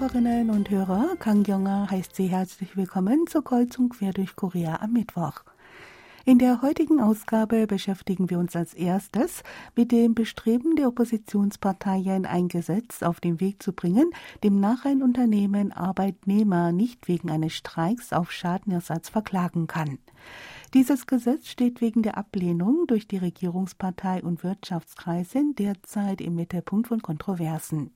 Hörerinnen 0.00 0.48
und 0.48 0.70
Hörer, 0.70 1.14
Kang 1.18 1.44
Yonger 1.44 1.90
heißt 1.90 2.16
Sie 2.16 2.28
herzlich 2.28 2.74
willkommen 2.74 3.26
zur 3.26 3.44
Kreuzung 3.44 3.90
quer 3.90 4.14
durch 4.14 4.34
Korea 4.34 4.80
am 4.80 4.94
Mittwoch. 4.94 5.42
In 6.24 6.38
der 6.38 6.62
heutigen 6.62 7.00
Ausgabe 7.00 7.66
beschäftigen 7.66 8.30
wir 8.30 8.38
uns 8.38 8.56
als 8.56 8.72
erstes 8.72 9.42
mit 9.76 9.92
dem 9.92 10.14
Bestreben 10.14 10.74
der 10.74 10.88
Oppositionsparteien, 10.88 12.24
ein 12.24 12.48
Gesetz 12.48 13.02
auf 13.02 13.20
den 13.20 13.40
Weg 13.40 13.62
zu 13.62 13.74
bringen, 13.74 14.10
demnach 14.42 14.86
ein 14.86 15.02
Unternehmen 15.02 15.70
Arbeitnehmer 15.70 16.72
nicht 16.72 17.06
wegen 17.06 17.30
eines 17.30 17.52
Streiks 17.52 18.14
auf 18.14 18.32
Schadenersatz 18.32 19.10
verklagen 19.10 19.66
kann. 19.66 19.98
Dieses 20.72 21.06
Gesetz 21.06 21.48
steht 21.48 21.82
wegen 21.82 22.00
der 22.00 22.16
Ablehnung 22.16 22.86
durch 22.86 23.06
die 23.06 23.18
Regierungspartei 23.18 24.22
und 24.22 24.44
Wirtschaftskreise 24.44 25.42
derzeit 25.58 26.22
im 26.22 26.36
Mittelpunkt 26.36 26.88
von 26.88 27.02
Kontroversen. 27.02 27.90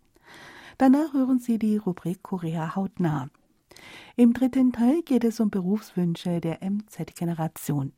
Danach 0.78 1.12
hören 1.12 1.38
Sie 1.38 1.58
die 1.58 1.76
Rubrik 1.76 2.22
Korea 2.22 2.74
hautnah. 2.74 3.28
Im 4.16 4.32
dritten 4.32 4.72
Teil 4.72 5.02
geht 5.02 5.24
es 5.24 5.40
um 5.40 5.50
Berufswünsche 5.50 6.40
der 6.40 6.58
MZ-Generation. 6.62 7.92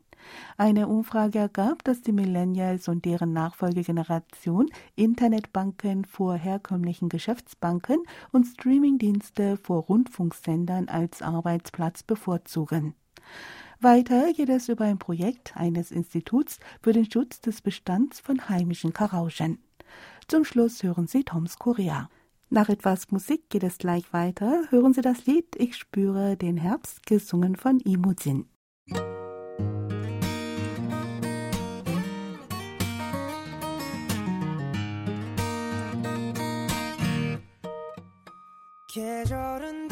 Eine 0.56 0.88
Umfrage 0.88 1.38
ergab, 1.38 1.84
dass 1.84 2.02
die 2.02 2.12
Millennials 2.12 2.88
und 2.88 3.04
deren 3.04 3.32
Nachfolgegeneration 3.32 4.68
Internetbanken 4.94 6.04
vor 6.04 6.34
herkömmlichen 6.34 7.08
Geschäftsbanken 7.08 7.98
und 8.32 8.44
Streamingdienste 8.44 9.56
vor 9.56 9.82
Rundfunksendern 9.82 10.88
als 10.88 11.22
Arbeitsplatz 11.22 12.02
bevorzugen. 12.02 12.94
Weiter 13.80 14.32
geht 14.32 14.48
es 14.48 14.68
über 14.68 14.86
ein 14.86 14.98
Projekt 14.98 15.56
eines 15.56 15.90
Instituts 15.90 16.58
für 16.82 16.92
den 16.92 17.10
Schutz 17.10 17.40
des 17.40 17.60
Bestands 17.60 18.20
von 18.20 18.48
heimischen 18.48 18.92
Karauschen. 18.92 19.58
Zum 20.28 20.44
Schluss 20.44 20.82
hören 20.82 21.06
Sie 21.06 21.24
Toms 21.24 21.58
Korea. 21.58 22.08
Nach 22.49 22.67
etwas 22.69 23.11
Musik 23.11 23.49
geht 23.49 23.63
es 23.63 23.77
gleich 23.77 24.11
weiter. 24.11 24.65
Hören 24.69 24.93
Sie 24.93 25.01
das 25.01 25.25
Lied 25.25 25.55
Ich 25.55 25.77
spüre 25.77 26.35
den 26.35 26.57
Herbst, 26.57 27.05
gesungen 27.05 27.55
von 27.55 27.79
Imujin. 27.79 28.45
계절은 38.93 39.84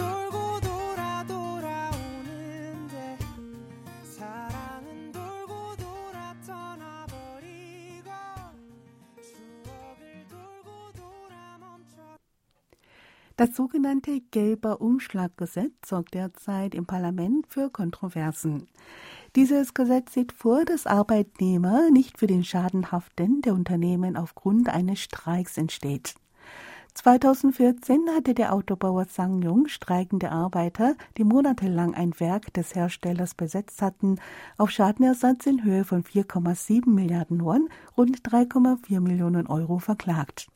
Das 13.37 13.57
sogenannte 13.57 14.21
gelber 14.31 14.81
Umschlaggesetz 14.81 15.73
sorgt 15.85 16.15
derzeit 16.15 16.73
im 16.73 16.87
Parlament 16.87 17.47
für 17.49 17.69
Kontroversen. 17.69 18.69
Dieses 19.35 19.75
Gesetz 19.75 20.15
sieht 20.15 20.33
vor, 20.33 20.65
dass 20.65 20.87
Arbeitnehmer 20.87 21.91
nicht 21.91 22.17
für 22.17 22.29
den 22.29 22.45
Schaden 22.45 22.93
haften, 22.93 23.41
der 23.43 23.55
Unternehmen 23.55 24.17
aufgrund 24.17 24.69
eines 24.69 25.01
Streiks 25.01 25.59
entsteht. 25.59 26.15
2014 26.95 28.09
hatte 28.15 28.35
der 28.35 28.53
Autobauer 28.53 29.07
Sangyong 29.07 29.67
streikende 29.67 30.31
Arbeiter, 30.31 30.95
die 31.19 31.25
monatelang 31.25 31.93
ein 31.93 32.13
Werk 32.21 32.55
des 32.55 32.77
Herstellers 32.77 33.35
besetzt 33.35 33.83
hatten, 33.83 34.21
auf 34.59 34.71
Schadenersatz 34.71 35.47
in 35.47 35.65
Höhe 35.65 35.83
von 35.83 36.05
4,7 36.05 36.89
Milliarden 36.89 37.45
Won, 37.45 37.69
rund 37.97 38.21
3,4 38.23 39.01
Millionen 39.01 39.49
Euro 39.49 39.81
verklagt. 39.81 40.47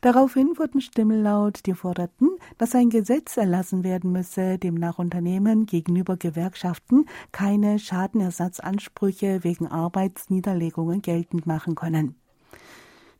Daraufhin 0.00 0.56
wurden 0.56 0.80
Stimmen 0.80 1.22
laut, 1.22 1.66
die 1.66 1.74
forderten, 1.74 2.30
dass 2.56 2.74
ein 2.74 2.88
Gesetz 2.88 3.36
erlassen 3.36 3.84
werden 3.84 4.12
müsse, 4.12 4.58
demnach 4.58 4.98
Unternehmen 4.98 5.66
gegenüber 5.66 6.16
Gewerkschaften 6.16 7.04
keine 7.32 7.78
Schadenersatzansprüche 7.78 9.44
wegen 9.44 9.66
Arbeitsniederlegungen 9.66 11.02
geltend 11.02 11.46
machen 11.46 11.74
können. 11.74 12.14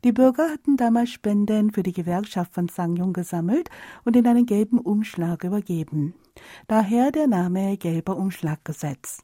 Die 0.03 0.11
Bürger 0.11 0.49
hatten 0.49 0.77
damals 0.77 1.11
Spenden 1.11 1.71
für 1.71 1.83
die 1.83 1.93
Gewerkschaft 1.93 2.53
von 2.53 2.67
Sangyong 2.67 3.13
gesammelt 3.13 3.69
und 4.03 4.15
in 4.15 4.25
einen 4.25 4.47
gelben 4.47 4.79
Umschlag 4.79 5.43
übergeben. 5.43 6.15
Daher 6.67 7.11
der 7.11 7.27
Name 7.27 7.77
Gelber 7.77 8.17
Umschlaggesetz. 8.17 9.19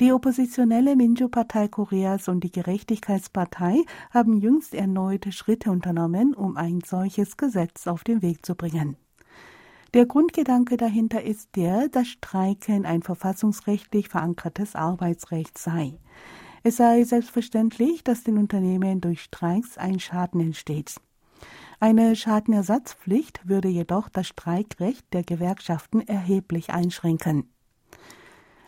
Die 0.00 0.12
oppositionelle 0.12 0.96
Minju-Partei 0.96 1.68
Koreas 1.68 2.28
und 2.28 2.42
die 2.42 2.50
Gerechtigkeitspartei 2.50 3.84
haben 4.10 4.38
jüngst 4.38 4.74
erneute 4.74 5.32
Schritte 5.32 5.70
unternommen, 5.70 6.34
um 6.34 6.56
ein 6.56 6.80
solches 6.84 7.36
Gesetz 7.36 7.86
auf 7.86 8.02
den 8.02 8.22
Weg 8.22 8.44
zu 8.44 8.54
bringen. 8.54 8.96
Der 9.94 10.06
Grundgedanke 10.06 10.78
dahinter 10.78 11.22
ist 11.22 11.54
der, 11.54 11.88
dass 11.88 12.08
Streiken 12.08 12.86
ein 12.86 13.02
verfassungsrechtlich 13.02 14.08
verankertes 14.08 14.74
Arbeitsrecht 14.74 15.58
sei. 15.58 15.98
Es 16.62 16.78
sei 16.78 17.04
selbstverständlich, 17.04 18.02
dass 18.02 18.24
den 18.24 18.38
Unternehmen 18.38 19.02
durch 19.02 19.22
Streiks 19.22 19.76
ein 19.76 20.00
Schaden 20.00 20.40
entsteht. 20.40 20.94
Eine 21.80 22.16
Schadenersatzpflicht 22.16 23.46
würde 23.46 23.68
jedoch 23.68 24.08
das 24.08 24.28
Streikrecht 24.28 25.12
der 25.12 25.24
Gewerkschaften 25.24 26.00
erheblich 26.00 26.70
einschränken. 26.70 27.52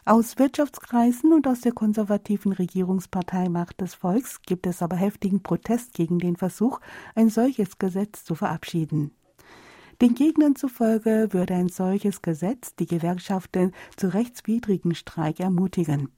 Aus 0.07 0.39
Wirtschaftskreisen 0.39 1.33
und 1.33 1.47
aus 1.49 1.63
der 1.63 1.73
konservativen 1.73 2.53
Regierungspartei 2.53 3.49
Macht 3.49 3.81
des 3.81 3.95
Volks 3.95 4.43
gibt 4.43 4.67
es 4.67 4.83
aber 4.83 4.97
heftigen 4.97 5.43
Protest 5.43 5.95
gegen 5.95 6.19
den 6.19 6.37
Versuch, 6.37 6.79
ein 7.15 7.31
solches 7.31 7.79
Gesetz 7.79 8.23
zu 8.23 8.35
verabschieden. 8.35 9.13
Den 10.03 10.15
Gegnern 10.15 10.57
zufolge 10.57 11.29
würde 11.31 11.55
ein 11.55 11.71
solches 11.71 12.21
Gesetz 12.21 12.75
die 12.77 12.85
Gewerkschaften 12.85 13.73
zu 13.97 14.13
rechtswidrigen 14.13 14.95
Streik 14.95 15.41
ermutigen. 15.41 16.11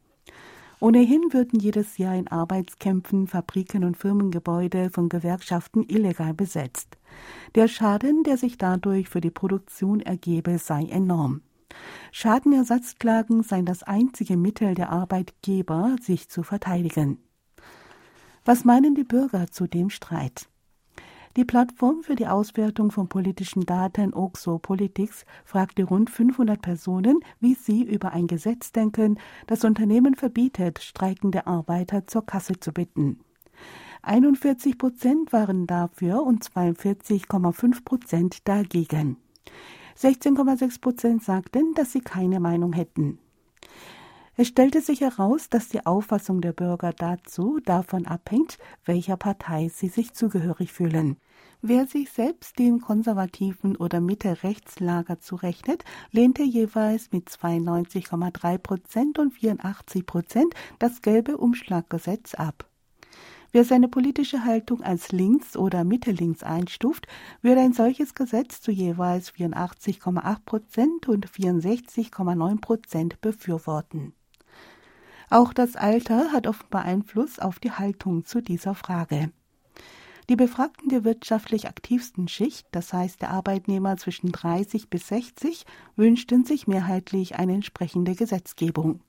Ohnehin 0.81 1.33
würden 1.33 1.61
jedes 1.61 1.97
Jahr 1.97 2.17
in 2.17 2.27
Arbeitskämpfen 2.27 3.29
Fabriken 3.29 3.85
und 3.85 3.97
Firmengebäude 3.97 4.91
von 4.91 5.09
Gewerkschaften 5.09 5.85
illegal 5.85 6.35
besetzt. 6.35 6.99
Der 7.55 7.69
Schaden, 7.69 8.25
der 8.25 8.37
sich 8.37 8.59
dadurch 8.59 9.09
für 9.09 9.21
die 9.21 9.31
Produktion 9.31 10.01
ergebe, 10.01 10.59
sei 10.59 10.87
enorm. 10.87 11.43
Schadenersatzklagen 12.13 13.43
seien 13.43 13.67
das 13.67 13.83
einzige 13.83 14.37
Mittel 14.37 14.75
der 14.75 14.91
Arbeitgeber, 14.91 15.97
sich 16.01 16.29
zu 16.29 16.43
verteidigen. 16.43 17.19
Was 18.45 18.65
meinen 18.65 18.95
die 18.95 19.05
Bürger 19.05 19.49
zu 19.49 19.67
dem 19.67 19.91
Streit? 19.91 20.49
Die 21.37 21.45
Plattform 21.45 22.03
für 22.03 22.15
die 22.15 22.29
Auswertung 22.29 22.91
von 22.91 23.11
politischen 23.11 23.67
Daten 23.67 24.15
Oxo 24.15 24.59
Politics 24.59 25.27
fragte 25.45 25.85
rund 25.85 26.09
500 26.09 26.63
Personen, 26.63 27.21
wie 27.41 27.53
sie 27.53 27.83
über 27.83 28.13
ein 28.13 28.27
Gesetz 28.27 28.73
denken, 28.73 29.19
das 29.47 29.65
Unternehmen 29.65 30.15
verbietet, 30.15 30.79
streikende 30.79 31.47
Arbeiter 31.47 32.07
zur 32.07 32.25
Kasse 32.25 32.59
zu 32.59 32.73
bitten. 32.73 33.21
41 34.01 34.79
Prozent 34.79 35.33
waren 35.35 35.67
dafür 35.67 36.23
und 36.23 36.43
42,5 36.43 37.85
Prozent 37.85 38.49
dagegen. 38.49 39.19
16,6 39.99 40.81
Prozent 40.81 41.25
sagten, 41.25 41.75
dass 41.75 41.93
sie 41.93 42.01
keine 42.01 42.41
Meinung 42.41 42.73
hätten. 42.73 43.19
Es 44.39 44.49
stellte 44.49 44.83
sich 44.83 45.01
heraus, 45.01 45.49
dass 45.49 45.71
die 45.71 45.87
Auffassung 45.87 46.43
der 46.43 46.53
Bürger 46.53 46.93
dazu 46.93 47.59
davon 47.65 48.07
abhängt, 48.07 48.59
welcher 48.85 49.17
Partei 49.17 49.71
sie 49.71 49.89
sich 49.89 50.13
zugehörig 50.13 50.73
fühlen. 50.73 51.17
Wer 51.63 51.87
sich 51.87 52.11
selbst 52.11 52.59
dem 52.59 52.83
konservativen 52.83 53.77
oder 53.77 54.03
Mitte-Rechtslager 54.03 55.21
zurechnet, 55.21 55.85
lehnte 56.13 56.43
jeweils 56.43 57.13
mit 57.13 57.31
92,3 57.31 58.59
Prozent 58.59 59.19
und 59.19 59.33
84 59.33 60.05
Prozent 60.05 60.55
das 60.79 61.01
gelbe 61.01 61.39
Umschlaggesetz 61.39 62.35
ab. 62.35 62.69
Wer 63.57 63.65
seine 63.65 63.89
politische 63.89 64.45
Haltung 64.45 64.83
als 64.83 65.13
links 65.13 65.57
oder 65.57 65.83
Mitte-links 65.83 66.43
einstuft, 66.43 67.07
würde 67.41 67.63
ein 67.63 67.73
solches 67.73 68.15
Gesetz 68.15 68.61
zu 68.61 68.71
jeweils 68.71 69.33
84,8 69.33 70.41
Prozent 70.45 71.09
und 71.09 71.27
64,9 71.27 72.61
Prozent 72.61 73.19
befürworten. 73.23 74.13
Auch 75.31 75.55
das 75.55 75.75
Alter 75.75 76.33
hat 76.33 76.47
offenbar 76.47 76.85
Einfluss 76.85 77.39
auf 77.39 77.59
die 77.59 77.73
Haltung 77.73 78.27
zu 78.27 78.43
dieser 78.43 78.75
Frage. 78.75 79.33
Die 80.29 80.37
Befragten 80.37 80.91
der 80.91 81.05
wirtschaftlich 81.05 81.67
aktivsten 81.67 82.29
Schicht, 82.29 82.67
das 82.73 82.93
heißt 82.93 83.23
der 83.23 83.31
Arbeitnehmer 83.31 83.97
zwischen 83.97 84.33
30 84.33 84.91
bis 84.91 85.09
60, 85.09 85.65
wünschten 85.97 86.45
sich 86.45 86.67
mehrheitlich 86.67 87.37
eine 87.37 87.55
entsprechende 87.55 88.17
Gesetzgebung. 88.17 89.01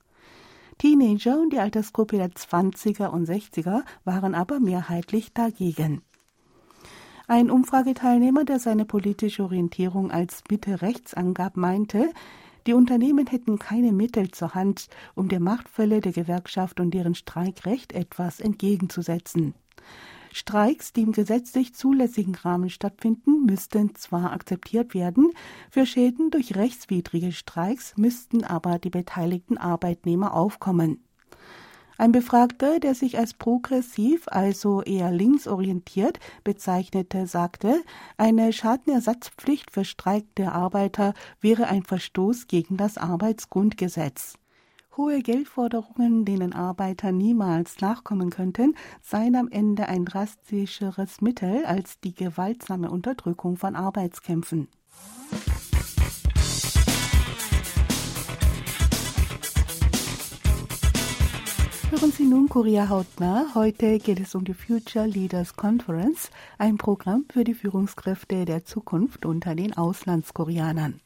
Teenager 0.78 1.40
und 1.40 1.52
die 1.52 1.58
Altersgruppe 1.58 2.16
der 2.16 2.30
20er 2.30 3.08
und 3.08 3.28
60er 3.28 3.82
waren 4.04 4.34
aber 4.34 4.60
mehrheitlich 4.60 5.32
dagegen. 5.32 6.02
Ein 7.26 7.50
Umfrageteilnehmer, 7.50 8.44
der 8.44 8.58
seine 8.58 8.86
politische 8.86 9.42
Orientierung 9.42 10.10
als 10.10 10.42
Mitte-Rechts 10.48 11.12
angab, 11.12 11.56
meinte, 11.56 12.10
die 12.66 12.74
Unternehmen 12.74 13.26
hätten 13.26 13.58
keine 13.58 13.92
Mittel 13.92 14.30
zur 14.30 14.54
Hand, 14.54 14.88
um 15.14 15.28
der 15.28 15.40
Machtfülle 15.40 16.00
der 16.00 16.12
Gewerkschaft 16.12 16.80
und 16.80 16.92
deren 16.92 17.14
Streikrecht 17.14 17.92
etwas 17.92 18.40
entgegenzusetzen. 18.40 19.54
Streiks, 20.32 20.92
die 20.92 21.02
im 21.02 21.12
gesetzlich 21.12 21.74
zulässigen 21.74 22.34
Rahmen 22.34 22.70
stattfinden, 22.70 23.44
müssten 23.44 23.94
zwar 23.94 24.32
akzeptiert 24.32 24.94
werden, 24.94 25.32
für 25.70 25.86
Schäden 25.86 26.30
durch 26.30 26.56
rechtswidrige 26.56 27.32
Streiks 27.32 27.96
müssten 27.96 28.44
aber 28.44 28.78
die 28.78 28.90
beteiligten 28.90 29.58
Arbeitnehmer 29.58 30.34
aufkommen. 30.34 31.04
Ein 32.00 32.12
Befragter, 32.12 32.78
der 32.78 32.94
sich 32.94 33.18
als 33.18 33.34
progressiv, 33.34 34.26
also 34.28 34.82
eher 34.82 35.10
linksorientiert 35.10 36.20
bezeichnete, 36.44 37.26
sagte, 37.26 37.82
eine 38.16 38.52
Schadenersatzpflicht 38.52 39.72
für 39.72 39.84
streikende 39.84 40.52
Arbeiter 40.52 41.12
wäre 41.40 41.66
ein 41.66 41.82
Verstoß 41.82 42.46
gegen 42.46 42.76
das 42.76 42.98
Arbeitsgrundgesetz. 42.98 44.38
Hohe 44.98 45.22
Geldforderungen, 45.22 46.24
denen 46.24 46.52
Arbeiter 46.52 47.12
niemals 47.12 47.80
nachkommen 47.80 48.30
könnten, 48.30 48.74
seien 49.00 49.36
am 49.36 49.46
Ende 49.46 49.86
ein 49.88 50.04
drastischeres 50.04 51.20
Mittel 51.20 51.64
als 51.66 52.00
die 52.00 52.12
gewaltsame 52.12 52.90
Unterdrückung 52.90 53.56
von 53.56 53.76
Arbeitskämpfen. 53.76 54.66
Hören 61.90 62.10
Sie 62.10 62.24
nun 62.24 62.48
Korea 62.48 62.88
hautnah. 62.88 63.54
Heute 63.54 64.00
geht 64.00 64.18
es 64.18 64.34
um 64.34 64.44
die 64.44 64.52
Future 64.52 65.06
Leaders 65.06 65.54
Conference, 65.54 66.30
ein 66.58 66.76
Programm 66.76 67.24
für 67.32 67.44
die 67.44 67.54
Führungskräfte 67.54 68.44
der 68.44 68.64
Zukunft 68.64 69.24
unter 69.24 69.54
den 69.54 69.76
Auslandskoreanern. 69.76 71.00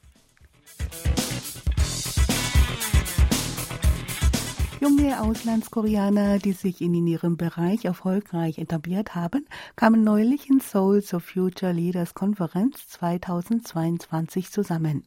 Junge 4.81 5.19
Auslandskoreaner, 5.21 6.39
die 6.39 6.51
sich 6.51 6.81
in 6.81 6.93
ihrem 7.07 7.35
Bereich 7.35 7.85
erfolgreich 7.85 8.59
etabliert 8.59 9.15
haben, 9.15 9.45
kamen 9.75 10.03
neulich 10.03 10.49
in 10.49 10.59
Seoul 10.59 11.03
zur 11.03 11.19
Future 11.19 11.71
Leaders 11.71 12.13
Konferenz 12.13 12.87
2022 12.89 14.51
zusammen. 14.51 15.03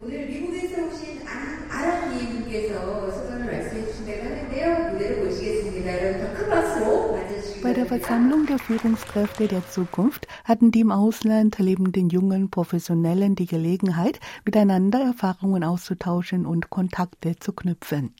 오늘 0.00 0.28
미국에서 0.28 0.86
오신 0.86 1.26
아랑님께서 1.68 3.10
소감을 3.10 3.46
말씀해 3.46 3.86
주신다고 3.86 4.22
하는데요. 4.22 4.92
무대를 4.92 5.24
보시겠습니다. 5.24 5.88
여러분 5.90 6.34
더큰 6.34 6.50
박수로 6.50 7.18
bei 7.62 7.72
der 7.72 7.86
Versammlung 7.86 8.46
der 8.46 8.60
Führungskräfte 8.60 9.48
der 9.48 9.68
Zukunft 9.68 10.28
hatten 10.44 10.70
die 10.70 10.80
im 10.80 10.92
Ausland 10.92 11.58
lebenden 11.58 12.08
jungen 12.08 12.50
Professionellen 12.50 13.34
die 13.34 13.46
Gelegenheit, 13.46 14.20
miteinander 14.44 15.00
Erfahrungen 15.00 15.64
auszutauschen 15.64 16.46
und 16.46 16.70
Kontakte 16.70 17.34
zu 17.36 17.52
knüpfen. 17.52 18.14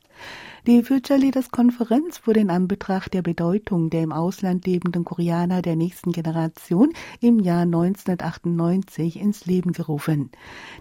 Die 0.66 0.82
Future 0.82 1.20
Leaders 1.20 1.52
Konferenz 1.52 2.22
wurde 2.26 2.40
in 2.40 2.50
Anbetracht 2.50 3.14
der 3.14 3.22
Bedeutung 3.22 3.90
der 3.90 4.04
im 4.04 4.14
Ausland 4.14 4.66
lebenden 4.66 5.04
Koreaner 5.04 5.62
der 5.62 5.76
nächsten 5.76 6.14
Generation 6.14 6.94
im 7.20 7.40
Jahr 7.40 7.64
1998 7.64 9.20
ins 9.20 9.46
Leben 9.46 9.74
gerufen. 9.74 10.32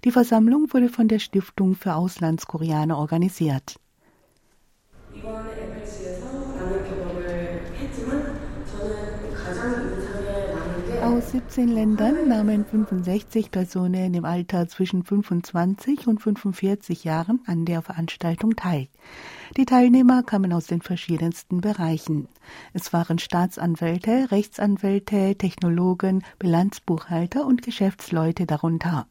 Die 0.04 0.12
Versammlung 0.12 0.72
wurde 0.72 0.88
von 0.88 1.08
der 1.08 1.18
Stiftung 1.18 1.74
für 1.74 1.96
Auslandskoreaner 1.96 2.96
organisiert. 2.96 3.80
Aus 11.12 11.32
17 11.32 11.68
Ländern 11.68 12.26
nahmen 12.26 12.64
65 12.64 13.50
Personen 13.50 14.14
im 14.14 14.24
Alter 14.24 14.66
zwischen 14.66 15.04
25 15.04 16.06
und 16.06 16.22
45 16.22 17.04
Jahren 17.04 17.40
an 17.44 17.66
der 17.66 17.82
Veranstaltung 17.82 18.56
teil. 18.56 18.88
Die 19.58 19.66
Teilnehmer 19.66 20.22
kamen 20.22 20.54
aus 20.54 20.68
den 20.68 20.80
verschiedensten 20.80 21.60
Bereichen. 21.60 22.28
Es 22.72 22.94
waren 22.94 23.18
Staatsanwälte, 23.18 24.30
Rechtsanwälte, 24.30 25.36
Technologen, 25.36 26.24
Bilanzbuchhalter 26.38 27.44
und 27.44 27.60
Geschäftsleute 27.60 28.46
darunter. 28.46 29.06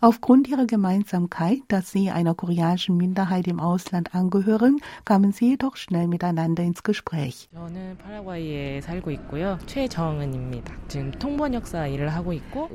Aufgrund 0.00 0.46
ihrer 0.46 0.66
Gemeinsamkeit, 0.66 1.58
dass 1.66 1.90
sie 1.90 2.10
einer 2.10 2.34
koreanischen 2.34 2.96
Minderheit 2.96 3.48
im 3.48 3.58
Ausland 3.58 4.14
angehören, 4.14 4.78
kamen 5.04 5.32
sie 5.32 5.50
jedoch 5.50 5.76
schnell 5.76 6.06
miteinander 6.06 6.62
ins 6.62 6.84
Gespräch. 6.84 7.48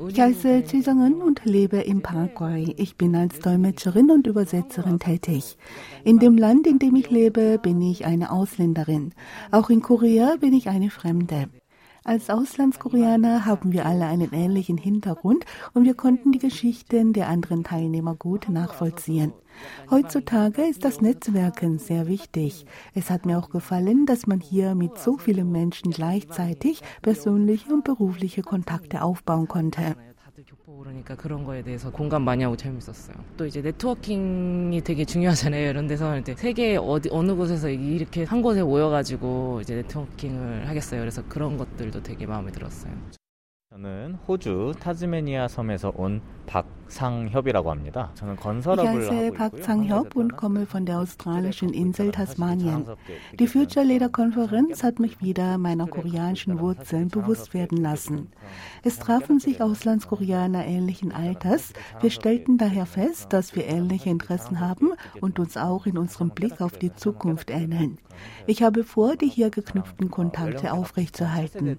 Ich 0.08 0.20
heiße 0.20 0.62
Chejong은 0.64 1.22
und 1.22 1.44
lebe 1.44 1.78
in 1.78 2.02
Paraguay. 2.02 2.74
Ich 2.76 2.96
bin 2.96 3.16
als 3.16 3.38
Dolmetscherin 3.38 4.10
und 4.10 4.26
Übersetzerin 4.26 4.98
tätig. 4.98 5.56
In 6.04 6.18
dem 6.18 6.36
Land, 6.36 6.66
in 6.66 6.78
dem 6.78 6.94
ich 6.96 7.10
lebe, 7.10 7.58
bin 7.58 7.80
ich 7.80 8.04
eine 8.04 8.30
Ausländerin. 8.30 9.14
Auch 9.50 9.70
in 9.70 9.80
Korea 9.80 10.36
bin 10.38 10.52
ich 10.52 10.68
eine 10.68 10.90
Fremde. 10.90 11.48
Als 12.06 12.28
Auslandskoreaner 12.28 13.46
haben 13.46 13.72
wir 13.72 13.86
alle 13.86 14.04
einen 14.04 14.34
ähnlichen 14.34 14.76
Hintergrund 14.76 15.46
und 15.72 15.84
wir 15.84 15.94
konnten 15.94 16.32
die 16.32 16.38
Geschichten 16.38 17.14
der 17.14 17.28
anderen 17.28 17.64
Teilnehmer 17.64 18.14
gut 18.14 18.50
nachvollziehen. 18.50 19.32
Heutzutage 19.90 20.60
ist 20.64 20.84
das 20.84 21.00
Netzwerken 21.00 21.78
sehr 21.78 22.06
wichtig. 22.06 22.66
Es 22.92 23.08
hat 23.08 23.24
mir 23.24 23.38
auch 23.38 23.48
gefallen, 23.48 24.04
dass 24.04 24.26
man 24.26 24.40
hier 24.40 24.74
mit 24.74 24.98
so 24.98 25.16
vielen 25.16 25.50
Menschen 25.50 25.92
gleichzeitig 25.92 26.82
persönliche 27.00 27.72
und 27.72 27.84
berufliche 27.84 28.42
Kontakte 28.42 29.00
aufbauen 29.00 29.48
konnte. 29.48 29.96
그러니까 30.66 31.14
그런 31.14 31.44
거에 31.44 31.62
대해서 31.62 31.90
공감 31.90 32.22
많이 32.22 32.42
하고 32.42 32.56
재밌었어요. 32.56 33.16
또 33.36 33.46
이제 33.46 33.62
네트워킹이 33.62 34.80
되게 34.82 35.04
중요하잖아요. 35.04 35.70
이런 35.70 35.86
데서 35.86 36.18
이제 36.18 36.34
세계 36.34 36.76
어디 36.76 37.08
어느 37.12 37.34
곳에서 37.34 37.68
이렇게 37.70 38.24
한 38.24 38.42
곳에 38.42 38.62
모여가지고 38.62 39.60
이제 39.62 39.76
네트워킹을 39.76 40.68
하겠어요. 40.68 41.00
그래서 41.00 41.22
그런 41.28 41.56
것들도 41.56 42.02
되게 42.02 42.26
마음에 42.26 42.50
들었어요. 42.50 42.92
저는 43.70 44.14
호주 44.26 44.74
타즈메니아 44.80 45.48
섬에서 45.48 45.92
온 45.96 46.20
박 46.46 46.66
상협이라고 46.93 47.69
합니다. 47.69 48.09
저는 48.15 48.35
건설업을 48.35 49.01
ich 49.01 49.09
heiße 49.09 49.31
Park 49.33 49.53
Sang-hyop 49.59 50.15
und 50.15 50.35
komme 50.35 50.65
von 50.65 50.85
der 50.85 50.99
australischen 50.99 51.69
Insel 51.71 52.11
Tasmanien. 52.11 52.85
Die 53.39 53.47
Future 53.47 53.85
Leader 53.85 54.09
Konferenz 54.09 54.81
hat 54.83 54.99
mich 54.99 55.21
wieder 55.21 55.57
meiner 55.57 55.85
koreanischen 55.85 56.59
Wurzeln 56.59 57.09
bewusst 57.09 57.53
werden 57.53 57.77
lassen. 57.77 58.29
Es 58.83 58.97
trafen 58.97 59.39
sich 59.39 59.61
Auslandskoreaner 59.61 60.65
ähnlichen 60.65 61.11
Alters. 61.11 61.73
Wir 62.01 62.09
stellten 62.09 62.57
daher 62.57 62.87
fest, 62.87 63.33
dass 63.33 63.55
wir 63.55 63.67
ähnliche 63.67 64.09
Interessen 64.09 64.59
haben 64.59 64.93
und 65.21 65.37
uns 65.37 65.57
auch 65.57 65.85
in 65.85 65.97
unserem 65.97 66.31
Blick 66.31 66.59
auf 66.59 66.77
die 66.77 66.93
Zukunft 66.93 67.51
ähneln. 67.51 67.99
Ich 68.47 68.63
habe 68.63 68.83
vor, 68.83 69.15
die 69.15 69.27
hier 69.27 69.49
geknüpften 69.49 70.09
Kontakte 70.09 70.73
aufrechtzuerhalten. 70.73 71.77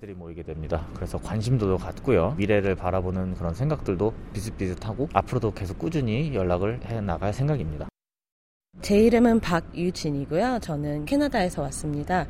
그래서 0.94 1.18
관심도도 1.18 1.76
갖고요. 1.78 2.34
미래를 2.38 2.76
바라보는 2.76 3.34
그런 3.34 3.54
생각들도 3.54 4.14
비슷 4.32 4.50
비슷비슷 4.50 4.80
하고 5.04 5.08
앞으로도 5.12 5.52
계속 5.52 5.78
꾸준히 5.78 6.34
연락을 6.34 6.80
해 6.86 7.00
나갈 7.00 7.32
생각입니다. 7.32 7.88
제 8.82 8.98
이름은 8.98 9.40
박유진이고요. 9.40 10.60
저는 10.62 11.04
캐나다에서 11.04 11.60
왔습니다. 11.62 12.26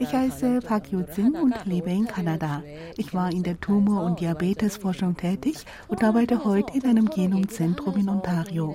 Ich 0.00 0.12
heiße 0.12 0.60
Park 0.66 0.90
Yujin 0.92 1.36
und 1.36 1.54
lebe 1.64 1.90
in 1.90 2.06
Kanada. 2.06 2.62
Ich 2.98 3.14
war 3.14 3.30
in 3.30 3.44
der 3.44 3.60
Tumor- 3.60 4.02
und 4.02 4.18
Diabetesforschung 4.18 5.16
tätig 5.16 5.64
und 5.86 6.02
arbeite 6.02 6.44
heute 6.44 6.76
in 6.76 6.86
einem 6.86 7.08
Genomzentrum 7.08 7.96
in 7.98 8.08
Ontario. 8.08 8.74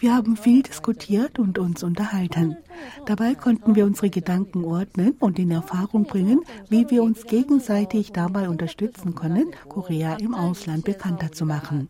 Wir 0.00 0.14
haben 0.14 0.36
viel 0.36 0.62
diskutiert 0.62 1.38
und 1.38 1.58
uns 1.58 1.82
unterhalten. 1.82 2.58
Dabei 3.05 3.35
konnten 3.35 3.75
wir 3.75 3.85
unsere 3.85 4.09
Gedanken 4.09 4.65
ordnen 4.65 5.15
und 5.19 5.39
in 5.39 5.51
Erfahrung 5.51 6.03
bringen, 6.05 6.41
wie 6.69 6.89
wir 6.89 7.03
uns 7.03 7.25
gegenseitig 7.25 8.11
dabei 8.11 8.49
unterstützen 8.49 9.15
können, 9.15 9.51
Korea 9.69 10.15
im 10.15 10.33
Ausland 10.33 10.85
bekannter 10.85 11.31
zu 11.31 11.45
machen. 11.45 11.89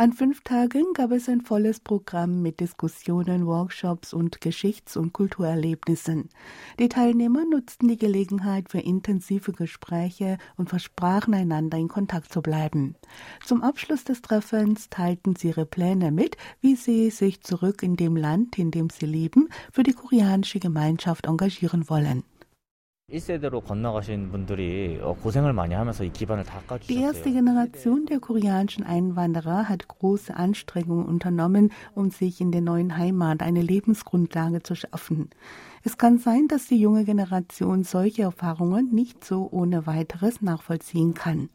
An 0.00 0.14
fünf 0.14 0.40
Tagen 0.40 0.94
gab 0.94 1.10
es 1.10 1.28
ein 1.28 1.42
volles 1.42 1.78
Programm 1.78 2.40
mit 2.40 2.60
Diskussionen, 2.60 3.46
Workshops 3.46 4.14
und 4.14 4.40
Geschichts- 4.40 4.96
und 4.96 5.12
Kulturerlebnissen. 5.12 6.30
Die 6.78 6.88
Teilnehmer 6.88 7.44
nutzten 7.44 7.86
die 7.86 7.98
Gelegenheit 7.98 8.70
für 8.70 8.78
intensive 8.78 9.52
Gespräche 9.52 10.38
und 10.56 10.70
versprachen 10.70 11.34
einander 11.34 11.76
in 11.76 11.88
Kontakt 11.88 12.32
zu 12.32 12.40
bleiben. 12.40 12.94
Zum 13.44 13.62
Abschluss 13.62 14.04
des 14.04 14.22
Treffens 14.22 14.88
teilten 14.88 15.36
sie 15.36 15.48
ihre 15.48 15.66
Pläne 15.66 16.12
mit, 16.12 16.38
wie 16.62 16.76
sie 16.76 17.10
sich 17.10 17.42
zurück 17.42 17.82
in 17.82 17.96
dem 17.96 18.16
Land, 18.16 18.58
in 18.58 18.70
dem 18.70 18.88
sie 18.88 19.04
leben, 19.04 19.50
für 19.70 19.82
die 19.82 19.92
koreanische 19.92 20.60
Gemeinschaft 20.60 21.26
engagieren 21.26 21.90
wollen. 21.90 22.24
Die 26.88 27.00
erste 27.00 27.32
Generation 27.32 28.06
der 28.06 28.20
koreanischen 28.20 28.84
Einwanderer 28.84 29.68
hat 29.68 29.88
große 29.88 30.36
Anstrengungen 30.36 31.06
unternommen, 31.06 31.72
um 31.94 32.10
sich 32.10 32.40
in 32.40 32.52
der 32.52 32.60
neuen 32.60 32.96
Heimat 32.96 33.42
eine 33.42 33.62
Lebensgrundlage 33.62 34.62
zu 34.62 34.76
schaffen. 34.76 35.30
Es 35.82 35.98
kann 35.98 36.18
sein, 36.18 36.46
dass 36.46 36.68
die 36.68 36.80
junge 36.80 37.04
Generation 37.04 37.82
solche 37.82 38.22
Erfahrungen 38.22 38.94
nicht 38.94 39.24
so 39.24 39.48
ohne 39.50 39.88
weiteres 39.88 40.40
nachvollziehen 40.40 41.14
kann. 41.14 41.48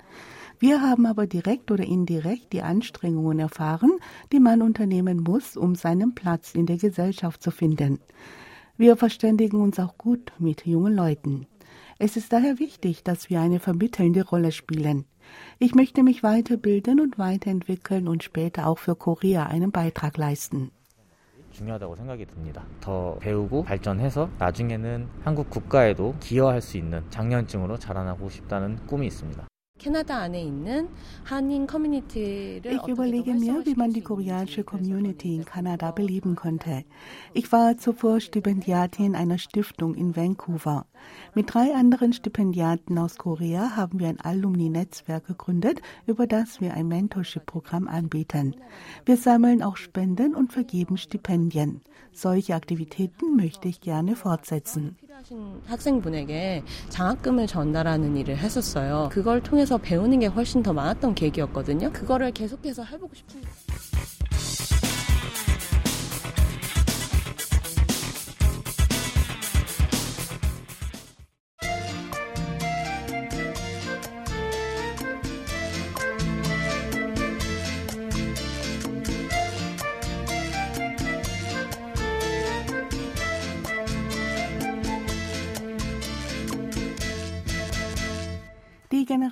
Wir 0.59 0.81
haben 0.81 1.05
aber 1.05 1.25
direkt 1.25 1.71
oder 1.71 1.85
indirekt 1.85 2.51
die 2.51 2.63
Anstrengungen 2.63 3.39
erfahren, 3.39 3.91
die 4.33 4.41
man 4.41 4.61
unternehmen 4.61 5.23
muss, 5.23 5.55
um 5.55 5.75
seinen 5.75 6.15
Platz 6.15 6.53
in 6.53 6.65
der 6.65 6.77
Gesellschaft 6.77 7.41
zu 7.41 7.51
finden. 7.51 7.99
Wir 8.76 8.96
verständigen 8.96 9.60
uns 9.60 9.78
auch 9.78 9.98
gut 9.98 10.32
mit 10.38 10.66
jungen 10.66 10.94
Leuten. 10.94 11.46
Es 11.98 12.16
ist 12.16 12.32
daher 12.32 12.58
wichtig, 12.58 13.04
dass 13.04 13.28
wir 13.28 13.40
eine 13.40 13.60
vermittelnde 13.60 14.24
Rolle 14.26 14.52
spielen. 14.52 15.04
Ich 15.58 15.74
möchte 15.74 16.02
mich 16.02 16.22
weiterbilden 16.22 16.98
und 17.00 17.18
weiterentwickeln 17.18 18.08
und 18.08 18.22
später 18.22 18.66
auch 18.66 18.78
für 18.78 18.96
Korea 18.96 19.46
einen 19.46 19.70
Beitrag 19.70 20.16
leisten. 20.16 20.70
중요하다고 21.52 21.96
생각이 21.96 22.26
듭니다. 22.26 22.64
더 22.80 23.18
배우고 23.18 23.64
발전해서 23.64 24.30
나중에는 24.38 25.08
한국 25.24 25.50
국가에도 25.50 26.14
기여할 26.20 26.62
수 26.62 26.78
있는 26.78 27.02
장년증으로 27.10 27.78
자라나고 27.78 28.30
싶다는 28.30 28.78
꿈이 28.86 29.06
있습니다. 29.08 29.46
Ich 29.77 29.87
überlege 32.87 33.33
mir, 33.33 33.65
wie 33.65 33.75
man 33.75 33.91
die 33.91 34.01
koreanische 34.01 34.63
Community 34.63 35.35
in 35.35 35.43
Kanada 35.45 35.91
beleben 35.91 36.35
könnte. 36.35 36.85
Ich 37.33 37.51
war 37.51 37.77
zuvor 37.77 38.21
Stipendiatin 38.21 39.15
einer 39.15 39.37
Stiftung 39.37 39.93
in 39.93 40.15
Vancouver. 40.15 40.85
Mit 41.35 41.53
drei 41.53 41.75
anderen 41.75 42.13
Stipendiaten 42.13 42.97
aus 42.97 43.17
Korea 43.17 43.75
haben 43.75 43.99
wir 43.99 44.07
ein 44.07 44.21
Alumni-Netzwerk 44.21 45.27
gegründet, 45.27 45.81
über 46.07 46.25
das 46.25 46.61
wir 46.61 46.73
ein 46.73 46.87
Mentorship-Programm 46.87 47.89
anbieten. 47.89 48.55
Wir 49.05 49.17
sammeln 49.17 49.61
auch 49.61 49.75
Spenden 49.75 50.35
und 50.35 50.53
vergeben 50.53 50.97
Stipendien. 50.97 51.81
Solche 52.15 52.55
Aktivitäten 52.55 53.35
möchte 53.35 53.67
ich 53.67 53.81
gerne 53.81 54.13
fortsetzen. 54.15 54.95
학생분에게 55.65 56.63
장학금을 56.89 57.47
전달하는 57.47 58.15
일을 58.15 58.37
했었어요. 58.37 59.09
그걸 59.11 59.41
통해서 59.41 59.77
배우는 59.77 60.19
게 60.19 60.27
훨씬 60.27 60.63
더 60.63 60.71
많았던 60.71 61.15
계기였거든요. 61.15 61.91
그거를 61.91 62.31
계속해서 62.31 62.83
해보고 62.83 63.13
싶습니다. 63.15 63.49
Die 63.67 63.74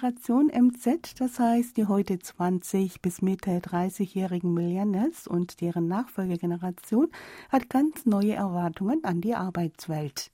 Generation 0.03 0.48
MZ, 0.48 1.17
das 1.22 1.39
heißt 1.39 1.77
die 1.77 1.86
heute 1.86 2.19
20 2.19 3.01
bis 3.01 3.22
Mitte 3.22 3.51
30-jährigen 3.60 4.53
Millennials 4.53 5.29
und 5.29 5.62
deren 5.62 5.88
Nachfolgegeneration, 5.88 7.07
hat 7.48 7.69
ganz 7.69 8.05
neue 8.05 8.33
Erwartungen 8.33 9.05
an 9.05 9.22
die 9.22 9.33
Arbeitswelt. 9.33 10.29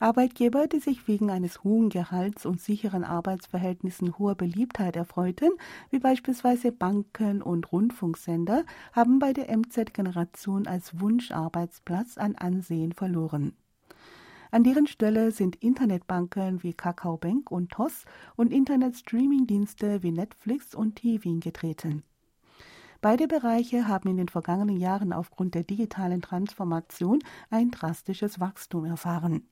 Arbeitgeber, 0.00 0.66
die 0.66 0.80
sich 0.80 1.06
wegen 1.06 1.30
eines 1.30 1.62
hohen 1.62 1.90
Gehalts 1.90 2.44
und 2.44 2.60
sicheren 2.60 3.04
Arbeitsverhältnissen 3.04 4.18
hoher 4.18 4.34
Beliebtheit 4.34 4.96
erfreuten, 4.96 5.50
wie 5.90 6.00
beispielsweise 6.00 6.72
Banken 6.72 7.40
und 7.40 7.70
Rundfunksender, 7.70 8.64
haben 8.92 9.20
bei 9.20 9.32
der 9.32 9.56
MZ-Generation 9.56 10.66
als 10.66 10.98
Wunscharbeitsplatz 10.98 12.18
an 12.18 12.34
Ansehen 12.34 12.94
verloren. 12.94 13.52
An 14.50 14.64
deren 14.64 14.86
Stelle 14.86 15.30
sind 15.30 15.56
Internetbanken 15.56 16.62
wie 16.62 16.72
KakaoBank 16.72 17.50
und 17.50 17.70
TOS 17.70 18.04
und 18.36 18.52
Internetstreamingdienste 18.52 20.02
wie 20.02 20.12
Netflix 20.12 20.74
und 20.74 20.96
TVIN 20.96 21.40
getreten. 21.40 22.02
Beide 23.00 23.28
Bereiche 23.28 23.86
haben 23.86 24.08
in 24.08 24.16
den 24.16 24.28
vergangenen 24.28 24.76
Jahren 24.76 25.12
aufgrund 25.12 25.54
der 25.54 25.62
digitalen 25.62 26.22
Transformation 26.22 27.20
ein 27.50 27.70
drastisches 27.70 28.40
Wachstum 28.40 28.86
erfahren. 28.86 29.46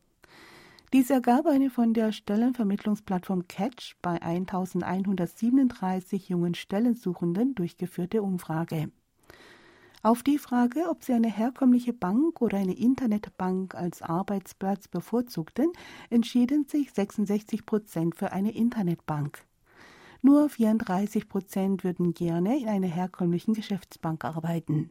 Dies 0.92 1.10
ergab 1.10 1.46
eine 1.46 1.68
von 1.68 1.94
der 1.94 2.12
Stellenvermittlungsplattform 2.12 3.48
Catch 3.48 3.96
bei 4.02 4.22
1137 4.22 6.28
jungen 6.28 6.54
Stellensuchenden 6.54 7.54
durchgeführte 7.54 8.22
Umfrage. 8.22 8.90
Auf 10.06 10.22
die 10.22 10.38
Frage, 10.38 10.88
ob 10.88 11.02
sie 11.02 11.14
eine 11.14 11.28
herkömmliche 11.28 11.92
Bank 11.92 12.40
oder 12.40 12.58
eine 12.58 12.78
Internetbank 12.78 13.74
als 13.74 14.02
Arbeitsplatz 14.02 14.86
bevorzugten, 14.86 15.72
entschieden 16.10 16.64
sich 16.68 16.92
66 16.92 17.66
Prozent 17.66 18.14
für 18.14 18.30
eine 18.30 18.54
Internetbank. 18.54 19.44
Nur 20.22 20.48
34 20.48 21.28
Prozent 21.28 21.82
würden 21.82 22.14
gerne 22.14 22.56
in 22.56 22.68
einer 22.68 22.86
herkömmlichen 22.86 23.52
Geschäftsbank 23.52 24.24
arbeiten. 24.24 24.90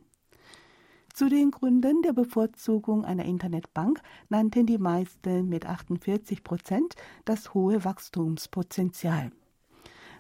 Zu 1.13 1.29
den 1.29 1.49
Gründen 1.49 2.01
der 2.01 2.11
Bevorzugung 2.11 3.05
einer 3.05 3.23
Internetbank 3.23 4.01
nannten 4.27 4.65
die 4.65 4.77
meisten 4.77 5.47
mit 5.47 5.65
48 5.65 6.43
Prozent 6.43 6.95
das 7.23 7.53
hohe 7.53 7.85
Wachstumspotenzial. 7.85 9.31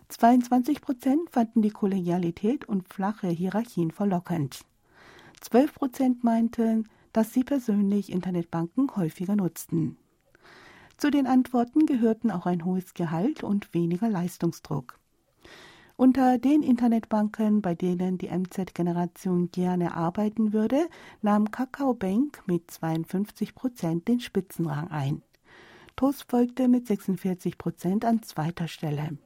22 0.07 0.79
Prozent 0.79 1.29
fanden 1.31 1.61
die 1.61 1.71
Kollegialität 1.71 2.63
und 2.63 2.87
flache 2.87 3.27
Hierarchien 3.27 3.91
verlockend. 3.91 4.63
12 5.45 5.75
Prozent 5.75 6.23
meinten, 6.23 6.89
dass 7.13 7.31
sie 7.31 7.43
persönlich 7.43 8.11
Internetbanken 8.11 8.95
häufiger 8.95 9.35
nutzten. 9.35 9.95
Zu 10.97 11.11
den 11.11 11.27
Antworten 11.27 11.85
gehörten 11.85 12.31
auch 12.31 12.47
ein 12.47 12.65
hohes 12.65 12.95
Gehalt 12.95 13.43
und 13.43 13.71
weniger 13.71 14.09
Leistungsdruck. 14.09 14.99
Unter 15.97 16.39
den 16.39 16.63
Internetbanken, 16.63 17.61
bei 17.61 17.75
denen 17.75 18.17
die 18.17 18.29
MZ-Generation 18.29 19.51
gerne 19.51 19.93
arbeiten 19.93 20.51
würde, 20.51 20.89
nahm 21.21 21.51
Kakao 21.51 21.93
Bank 21.93 22.41
mit 22.47 22.71
52 22.71 23.53
Prozent 23.53 24.07
den 24.07 24.21
Spitzenrang 24.21 24.89
ein. 24.89 25.21
TOS 25.95 26.23
folgte 26.23 26.67
mit 26.67 26.87
46 26.87 27.59
Prozent 27.59 28.03
an 28.03 28.23
zweiter 28.23 28.67
Stelle. 28.67 29.19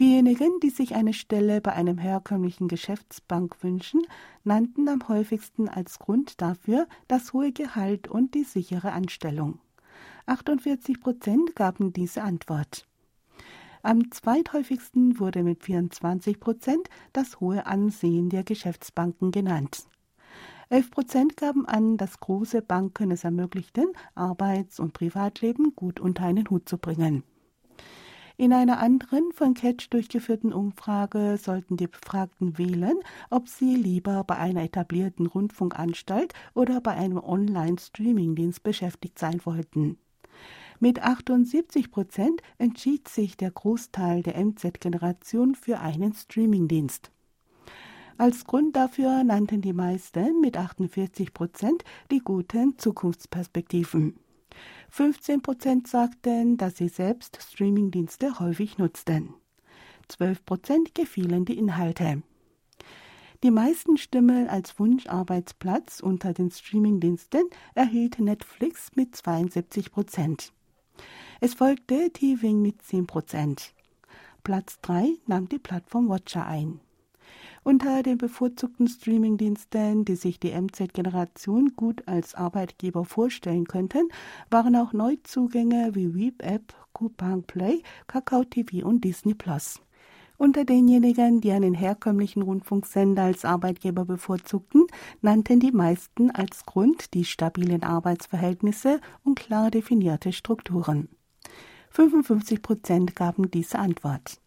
Diejenigen, 0.00 0.60
die 0.62 0.70
sich 0.70 0.94
eine 0.94 1.12
Stelle 1.12 1.60
bei 1.60 1.74
einem 1.74 1.98
herkömmlichen 1.98 2.68
Geschäftsbank 2.68 3.62
wünschen, 3.62 4.00
nannten 4.44 4.88
am 4.88 5.06
häufigsten 5.08 5.68
als 5.68 5.98
Grund 5.98 6.40
dafür 6.40 6.88
das 7.06 7.34
hohe 7.34 7.52
Gehalt 7.52 8.08
und 8.08 8.34
die 8.34 8.44
sichere 8.44 8.92
Anstellung. 8.92 9.58
48 10.24 11.02
Prozent 11.02 11.54
gaben 11.54 11.92
diese 11.92 12.22
Antwort. 12.22 12.86
Am 13.82 14.10
zweithäufigsten 14.10 15.20
wurde 15.20 15.42
mit 15.42 15.64
24 15.64 16.40
Prozent 16.40 16.88
das 17.12 17.38
hohe 17.38 17.66
Ansehen 17.66 18.30
der 18.30 18.42
Geschäftsbanken 18.42 19.32
genannt. 19.32 19.84
11 20.70 20.90
Prozent 20.90 21.36
gaben 21.36 21.66
an, 21.66 21.98
dass 21.98 22.20
große 22.20 22.62
Banken 22.62 23.10
es 23.10 23.24
ermöglichten, 23.24 23.92
Arbeits- 24.14 24.80
und 24.80 24.94
Privatleben 24.94 25.74
gut 25.76 26.00
unter 26.00 26.24
einen 26.24 26.48
Hut 26.48 26.66
zu 26.70 26.78
bringen. 26.78 27.22
In 28.40 28.54
einer 28.54 28.78
anderen 28.78 29.32
von 29.34 29.52
Catch 29.52 29.88
durchgeführten 29.90 30.54
Umfrage 30.54 31.36
sollten 31.36 31.76
die 31.76 31.88
Befragten 31.88 32.56
wählen, 32.56 32.98
ob 33.28 33.50
sie 33.50 33.76
lieber 33.76 34.24
bei 34.24 34.38
einer 34.38 34.62
etablierten 34.62 35.26
Rundfunkanstalt 35.26 36.32
oder 36.54 36.80
bei 36.80 36.92
einem 36.92 37.18
Online-Streaming-Dienst 37.18 38.62
beschäftigt 38.62 39.18
sein 39.18 39.42
wollten. 39.44 39.98
Mit 40.78 41.02
78 41.02 41.90
Prozent 41.90 42.40
entschied 42.56 43.08
sich 43.08 43.36
der 43.36 43.50
Großteil 43.50 44.22
der 44.22 44.42
MZ-Generation 44.42 45.54
für 45.54 45.80
einen 45.80 46.14
Streamingdienst. 46.14 47.10
Als 48.16 48.46
Grund 48.46 48.74
dafür 48.74 49.22
nannten 49.22 49.60
die 49.60 49.74
meisten 49.74 50.40
mit 50.40 50.56
48 50.56 51.34
Prozent 51.34 51.84
die 52.10 52.20
guten 52.20 52.78
Zukunftsperspektiven. 52.78 54.14
15 54.90 55.42
Prozent 55.42 55.88
sagten, 55.88 56.56
dass 56.56 56.76
sie 56.76 56.88
selbst 56.88 57.38
Streamingdienste 57.40 58.40
häufig 58.40 58.78
nutzten. 58.78 59.34
12 60.08 60.44
Prozent 60.44 60.94
gefielen 60.94 61.44
die 61.44 61.58
Inhalte. 61.58 62.22
Die 63.42 63.50
meisten 63.50 63.96
Stimmen 63.96 64.48
als 64.48 64.78
Wunscharbeitsplatz 64.78 66.00
unter 66.00 66.34
den 66.34 66.50
Streamingdiensten 66.50 67.48
erhielt 67.74 68.18
Netflix 68.18 68.90
mit 68.96 69.16
72 69.16 69.92
Prozent. 69.92 70.52
Es 71.40 71.54
folgte 71.54 72.10
TVing 72.12 72.60
mit 72.60 72.82
10 72.82 73.06
Prozent. 73.06 73.72
Platz 74.44 74.78
3 74.82 75.16
nahm 75.26 75.48
die 75.48 75.58
Plattform 75.58 76.08
Watcher 76.08 76.46
ein. 76.46 76.80
Unter 77.62 78.02
den 78.02 78.16
bevorzugten 78.16 78.88
Streamingdiensten, 78.88 80.06
die 80.06 80.16
sich 80.16 80.40
die 80.40 80.52
MZ-Generation 80.52 81.74
gut 81.76 82.08
als 82.08 82.34
Arbeitgeber 82.34 83.04
vorstellen 83.04 83.66
könnten, 83.66 84.08
waren 84.50 84.74
auch 84.76 84.94
Neuzugänge 84.94 85.94
wie 85.94 86.14
Weep 86.14 86.42
App, 86.42 86.74
Coupang 86.94 87.42
Play, 87.42 87.82
Kakao 88.06 88.44
TV 88.44 88.86
und 88.86 89.04
Disney 89.04 89.34
Plus. 89.34 89.80
Unter 90.38 90.64
denjenigen, 90.64 91.42
die 91.42 91.52
einen 91.52 91.74
herkömmlichen 91.74 92.40
Rundfunksender 92.40 93.24
als 93.24 93.44
Arbeitgeber 93.44 94.06
bevorzugten, 94.06 94.86
nannten 95.20 95.60
die 95.60 95.70
meisten 95.70 96.30
als 96.30 96.64
Grund 96.64 97.12
die 97.12 97.26
stabilen 97.26 97.82
Arbeitsverhältnisse 97.82 99.02
und 99.22 99.38
klar 99.38 99.70
definierte 99.70 100.32
Strukturen. 100.32 101.10
55 101.90 102.62
Prozent 102.62 103.14
gaben 103.14 103.50
diese 103.50 103.78
Antwort. 103.78 104.40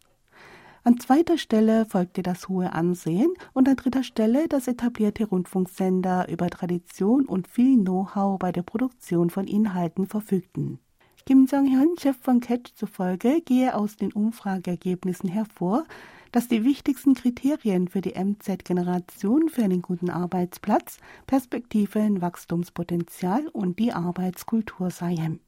An 0.86 1.00
zweiter 1.00 1.38
Stelle 1.38 1.86
folgte 1.86 2.22
das 2.22 2.50
hohe 2.50 2.74
Ansehen 2.74 3.32
und 3.54 3.66
an 3.70 3.76
dritter 3.76 4.02
Stelle 4.02 4.48
das 4.48 4.68
etablierte 4.68 5.24
Rundfunksender 5.24 6.28
über 6.28 6.50
Tradition 6.50 7.24
und 7.24 7.48
viel 7.48 7.78
Know-how 7.78 8.38
bei 8.38 8.52
der 8.52 8.64
Produktion 8.64 9.30
von 9.30 9.46
Inhalten 9.46 10.06
verfügten. 10.06 10.78
Kim 11.24 11.46
Jong-hyun, 11.46 11.96
Chef 11.98 12.18
von 12.20 12.40
Catch 12.40 12.74
zufolge, 12.74 13.40
gehe 13.40 13.74
aus 13.74 13.96
den 13.96 14.12
Umfrageergebnissen 14.12 15.30
hervor, 15.30 15.84
dass 16.32 16.48
die 16.48 16.64
wichtigsten 16.64 17.14
Kriterien 17.14 17.88
für 17.88 18.02
die 18.02 18.22
MZ-Generation 18.22 19.48
für 19.48 19.64
einen 19.64 19.80
guten 19.80 20.10
Arbeitsplatz 20.10 20.98
Perspektiven, 21.26 22.20
Wachstumspotenzial 22.20 23.48
und 23.48 23.78
die 23.78 23.94
Arbeitskultur 23.94 24.90
seien. 24.90 25.40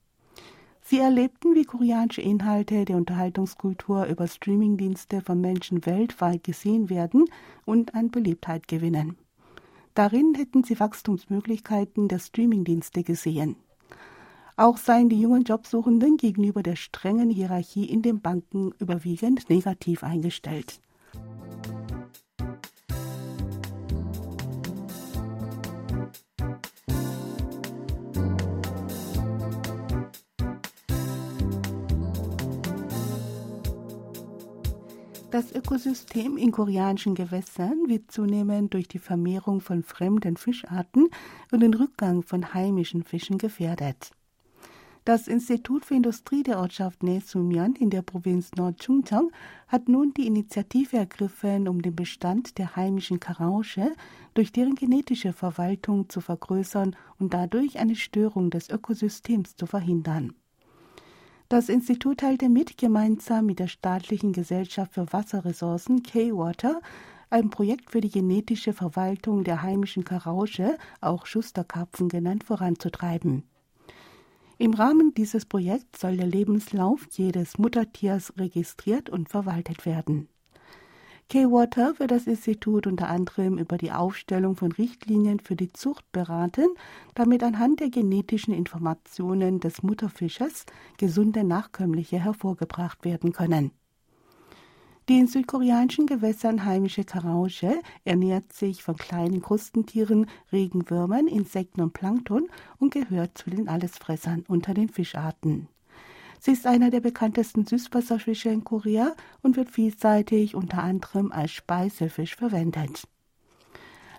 Sie 0.88 1.00
erlebten, 1.00 1.57
wie 1.57 1.64
koreanische 1.64 2.21
Inhalte 2.21 2.85
der 2.85 2.97
Unterhaltungskultur 2.97 4.07
über 4.07 4.28
Streamingdienste 4.28 5.21
von 5.21 5.40
Menschen 5.40 5.85
weltweit 5.85 6.45
gesehen 6.45 6.88
werden 6.88 7.25
und 7.64 7.97
an 7.97 8.12
Beliebtheit 8.12 8.69
gewinnen. 8.69 9.16
Darin 9.95 10.37
hätten 10.37 10.62
sie 10.62 10.78
Wachstumsmöglichkeiten 10.78 12.07
der 12.07 12.21
Streamingdienste 12.21 13.02
gesehen. 13.02 13.57
Auch 14.57 14.76
seien 14.76 15.09
die 15.09 15.21
jungen 15.21 15.43
Jobsuchenden 15.43 16.19
gegenüber 16.19 16.62
der 16.62 16.76
strengen 16.76 17.31
Hierarchie 17.31 17.87
in 17.87 18.02
den 18.02 18.21
Banken 18.21 18.73
überwiegend 18.78 19.50
negativ 19.50 20.05
eingestellt. 20.05 20.81
Das 35.37 35.52
Ökosystem 35.52 36.38
in 36.38 36.50
koreanischen 36.50 37.14
Gewässern 37.14 37.88
wird 37.88 38.11
zunehmend 38.11 38.73
durch 38.73 38.88
die 38.88 38.99
Vermehrung 38.99 39.61
von 39.61 39.83
fremden 39.83 40.38
Fischarten 40.38 41.11
und 41.52 41.61
den 41.61 41.75
Rückgang 41.75 42.23
von 42.23 42.55
heimischen 42.55 43.02
Fischen 43.02 43.37
gefährdet. 43.37 44.12
Das 45.05 45.28
Institut 45.28 45.85
für 45.85 45.95
Industrie 45.95 46.43
der 46.43 46.59
Ortschaft 46.59 47.02
Nesumyan 47.02 47.75
in 47.75 47.90
der 47.90 48.00
Provinz 48.00 48.52
Nord-Chungcheong 48.57 49.31
hat 49.69 49.90
nun 49.90 50.14
die 50.14 50.26
Initiative 50.26 50.97
ergriffen, 50.97 51.69
um 51.69 51.83
den 51.83 51.95
Bestand 51.95 52.57
der 52.57 52.75
heimischen 52.75 53.21
Karausche 53.21 53.93
durch 54.33 54.52
deren 54.52 54.75
genetische 54.75 55.35
Verwaltung 55.35 56.09
zu 56.09 56.23
vergrößern 56.23 56.97
und 57.19 57.35
dadurch 57.35 57.78
eine 57.78 57.97
Störung 57.97 58.49
des 58.49 58.71
Ökosystems 58.71 59.55
zu 59.55 59.66
verhindern. 59.66 60.33
Das 61.49 61.69
Institut 61.69 62.19
teilte 62.19 62.49
mit, 62.49 62.76
gemeinsam 62.76 63.47
mit 63.47 63.61
der 63.61 63.69
staatlichen 63.69 64.33
Gesellschaft 64.33 64.95
für 64.95 65.12
Wasserressourcen 65.12 66.03
K-Water 66.03 66.81
ein 67.31 67.50
Projekt 67.50 67.91
für 67.91 68.00
die 68.00 68.11
genetische 68.11 68.73
Verwaltung 68.73 69.45
der 69.45 69.62
heimischen 69.62 70.05
Karausche, 70.05 70.76
auch 71.00 71.26
Schusterkarpfen 71.26 72.09
genannt, 72.09 72.43
voranzutreiben. 72.45 73.45
Im 74.59 74.75
Rahmen 74.75 75.15
dieses 75.15 75.45
Projekts 75.45 76.00
soll 76.00 76.17
der 76.17 76.26
Lebenslauf 76.26 77.07
jedes 77.12 77.59
Muttertiers 77.59 78.33
registriert 78.38 79.09
und 79.09 79.29
verwaltet 79.29 79.87
werden. 79.87 80.29
K-Water 81.28 81.99
wird 81.99 82.12
das 82.12 82.28
Institut 82.28 82.87
unter 82.87 83.09
anderem 83.09 83.59
über 83.59 83.78
die 83.78 83.90
Aufstellung 83.90 84.54
von 84.54 84.71
Richtlinien 84.71 85.40
für 85.40 85.56
die 85.56 85.73
Zucht 85.73 86.04
beraten, 86.12 86.68
damit 87.16 87.42
anhand 87.42 87.80
der 87.80 87.90
genetischen 87.90 88.54
Informationen 88.54 89.59
des 89.59 89.83
Mutterfisches 89.83 90.66
gesunde 90.99 91.42
Nachkömmliche 91.42 92.21
hervorgebracht 92.21 93.04
werden 93.04 93.33
können. 93.33 93.73
Die 95.09 95.18
in 95.18 95.26
südkoreanischen 95.26 96.06
Gewässern 96.06 96.65
heimische 96.65 97.02
Karausche 97.02 97.80
ernährt 98.04 98.52
sich 98.52 98.84
von 98.84 98.97
kleinen 98.97 99.43
Krustentieren, 99.43 100.26
Regenwürmern, 100.52 101.26
Insekten 101.26 101.80
und 101.80 101.93
Plankton 101.93 102.49
und 102.78 102.93
gehört 102.93 103.36
zu 103.36 103.50
den 103.50 103.69
Allesfressern 103.69 104.45
unter 104.47 104.75
den 104.75 104.89
Fischarten. 104.89 105.69
Sie 106.41 106.53
ist 106.53 106.67
einer 106.67 106.91
der 106.91 107.01
bekanntesten 107.01 107.67
Süßwasserfische 107.67 108.49
in 108.49 108.65
Korea 108.65 109.15
und 109.43 109.57
wird 109.57 109.71
vielseitig 109.71 110.55
unter 110.55 110.83
anderem 110.83 111.33
als 111.33 111.53
Speisefisch 111.53 112.37
verwendet. 112.37 113.07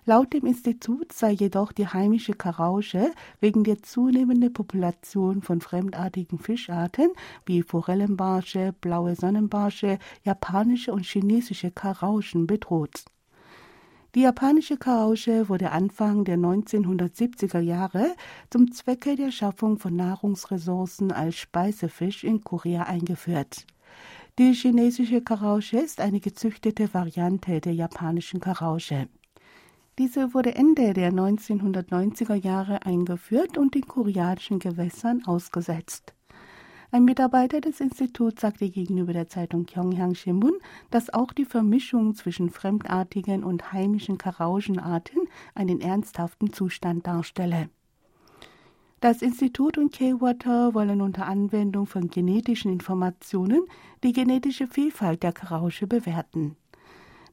Laut 0.08 0.32
dem 0.32 0.46
Institut 0.46 1.12
sei 1.12 1.32
jedoch 1.32 1.70
die 1.70 1.86
heimische 1.86 2.32
Karausche 2.32 3.12
wegen 3.40 3.62
der 3.62 3.82
zunehmenden 3.82 4.50
Population 4.54 5.42
von 5.42 5.60
fremdartigen 5.60 6.38
Fischarten 6.38 7.10
wie 7.44 7.62
Forellenbarsche, 7.62 8.74
blaue 8.80 9.16
Sonnenbarsche, 9.16 9.98
japanische 10.24 10.94
und 10.94 11.04
chinesische 11.04 11.70
Karauschen 11.70 12.46
bedroht. 12.46 13.04
Die 14.14 14.22
japanische 14.22 14.78
Karausche 14.78 15.50
wurde 15.50 15.70
Anfang 15.70 16.24
der 16.24 16.38
1970er 16.38 17.60
Jahre 17.60 18.14
zum 18.48 18.72
Zwecke 18.72 19.16
der 19.16 19.30
Schaffung 19.30 19.78
von 19.78 19.96
Nahrungsressourcen 19.96 21.12
als 21.12 21.36
Speisefisch 21.36 22.24
in 22.24 22.42
Korea 22.42 22.84
eingeführt. 22.84 23.66
Die 24.38 24.54
chinesische 24.54 25.20
Karausche 25.20 25.78
ist 25.78 26.00
eine 26.00 26.20
gezüchtete 26.20 26.94
Variante 26.94 27.60
der 27.60 27.74
japanischen 27.74 28.40
Karausche. 28.40 29.08
Diese 29.98 30.32
wurde 30.32 30.54
Ende 30.54 30.94
der 30.94 31.12
1990er 31.12 32.34
Jahre 32.34 32.86
eingeführt 32.86 33.58
und 33.58 33.76
in 33.76 33.86
koreanischen 33.86 34.58
Gewässern 34.58 35.24
ausgesetzt. 35.26 36.14
Ein 36.90 37.04
Mitarbeiter 37.04 37.60
des 37.60 37.80
Instituts 37.80 38.40
sagte 38.40 38.70
gegenüber 38.70 39.12
der 39.12 39.28
Zeitung 39.28 39.66
Gyeongyang 39.66 40.14
Shimbun, 40.14 40.54
dass 40.90 41.12
auch 41.12 41.34
die 41.34 41.44
Vermischung 41.44 42.14
zwischen 42.14 42.48
fremdartigen 42.48 43.44
und 43.44 43.74
heimischen 43.74 44.16
Karauschenarten 44.16 45.20
einen 45.54 45.82
ernsthaften 45.82 46.50
Zustand 46.54 47.06
darstelle. 47.06 47.68
Das 49.00 49.20
Institut 49.20 49.76
und 49.76 49.92
K-Water 49.92 50.72
wollen 50.72 51.02
unter 51.02 51.26
Anwendung 51.26 51.86
von 51.86 52.08
genetischen 52.08 52.72
Informationen 52.72 53.60
die 54.02 54.14
genetische 54.14 54.66
Vielfalt 54.66 55.22
der 55.22 55.32
Karausche 55.32 55.86
bewerten. 55.86 56.56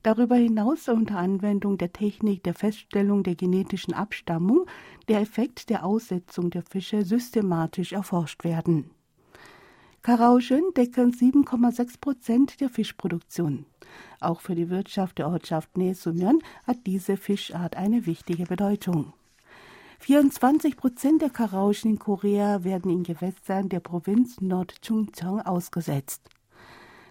Darüber 0.04 0.36
hinaus 0.36 0.84
soll 0.84 0.96
unter 0.96 1.18
Anwendung 1.18 1.78
der 1.78 1.94
Technik 1.94 2.44
der 2.44 2.54
Feststellung 2.54 3.24
der 3.24 3.36
genetischen 3.36 3.94
Abstammung 3.94 4.66
der 5.08 5.22
Effekt 5.22 5.70
der 5.70 5.86
Aussetzung 5.86 6.50
der 6.50 6.62
Fische 6.62 7.06
systematisch 7.06 7.94
erforscht 7.94 8.44
werden. 8.44 8.92
Karauschen 10.06 10.62
decken 10.78 11.14
7,6 11.14 12.00
Prozent 12.00 12.62
der 12.62 12.70
Fischproduktion. 12.70 13.66
Auch 14.20 14.40
für 14.40 14.54
die 14.54 14.70
Wirtschaft 14.70 15.18
der 15.18 15.28
Ortschaft 15.28 15.80
Nesumyon 15.80 16.44
hat 16.68 16.78
diese 16.86 17.18
Fischart 17.18 17.76
eine 17.76 18.06
wichtige 18.06 18.44
Bedeutung. 18.44 19.14
24 20.02 20.78
Prozent 20.78 21.24
der 21.24 21.32
Karauschen 21.32 21.90
in 21.90 21.98
Korea 21.98 22.64
werden 22.64 22.92
in 22.92 23.02
Gewässern 23.02 23.68
der 23.68 23.80
Provinz 23.80 24.42
Nord-Chungcheong 24.42 25.42
ausgesetzt. 25.42 26.30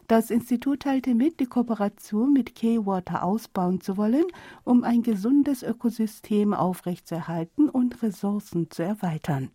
Das 0.07 0.31
Institut 0.31 0.85
teilte 0.85 1.17
mit, 1.17 1.41
die 1.41 1.47
Kooperation 1.47 2.33
mit 2.33 2.55
K-Water 2.55 3.25
ausbauen 3.25 3.81
zu 3.81 3.97
wollen, 3.97 4.27
um 4.63 4.85
ein 4.85 5.03
gesundes 5.03 5.65
Ökosystem 5.65 6.55
aufrechtzuerhalten 6.55 7.69
und 7.69 8.05
Ressourcen 8.05 8.71
zu 8.71 8.85
erweitern. 8.85 9.51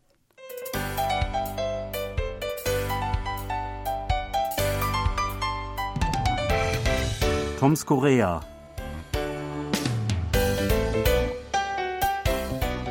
Toms 7.60 7.86
Korea. 7.86 8.40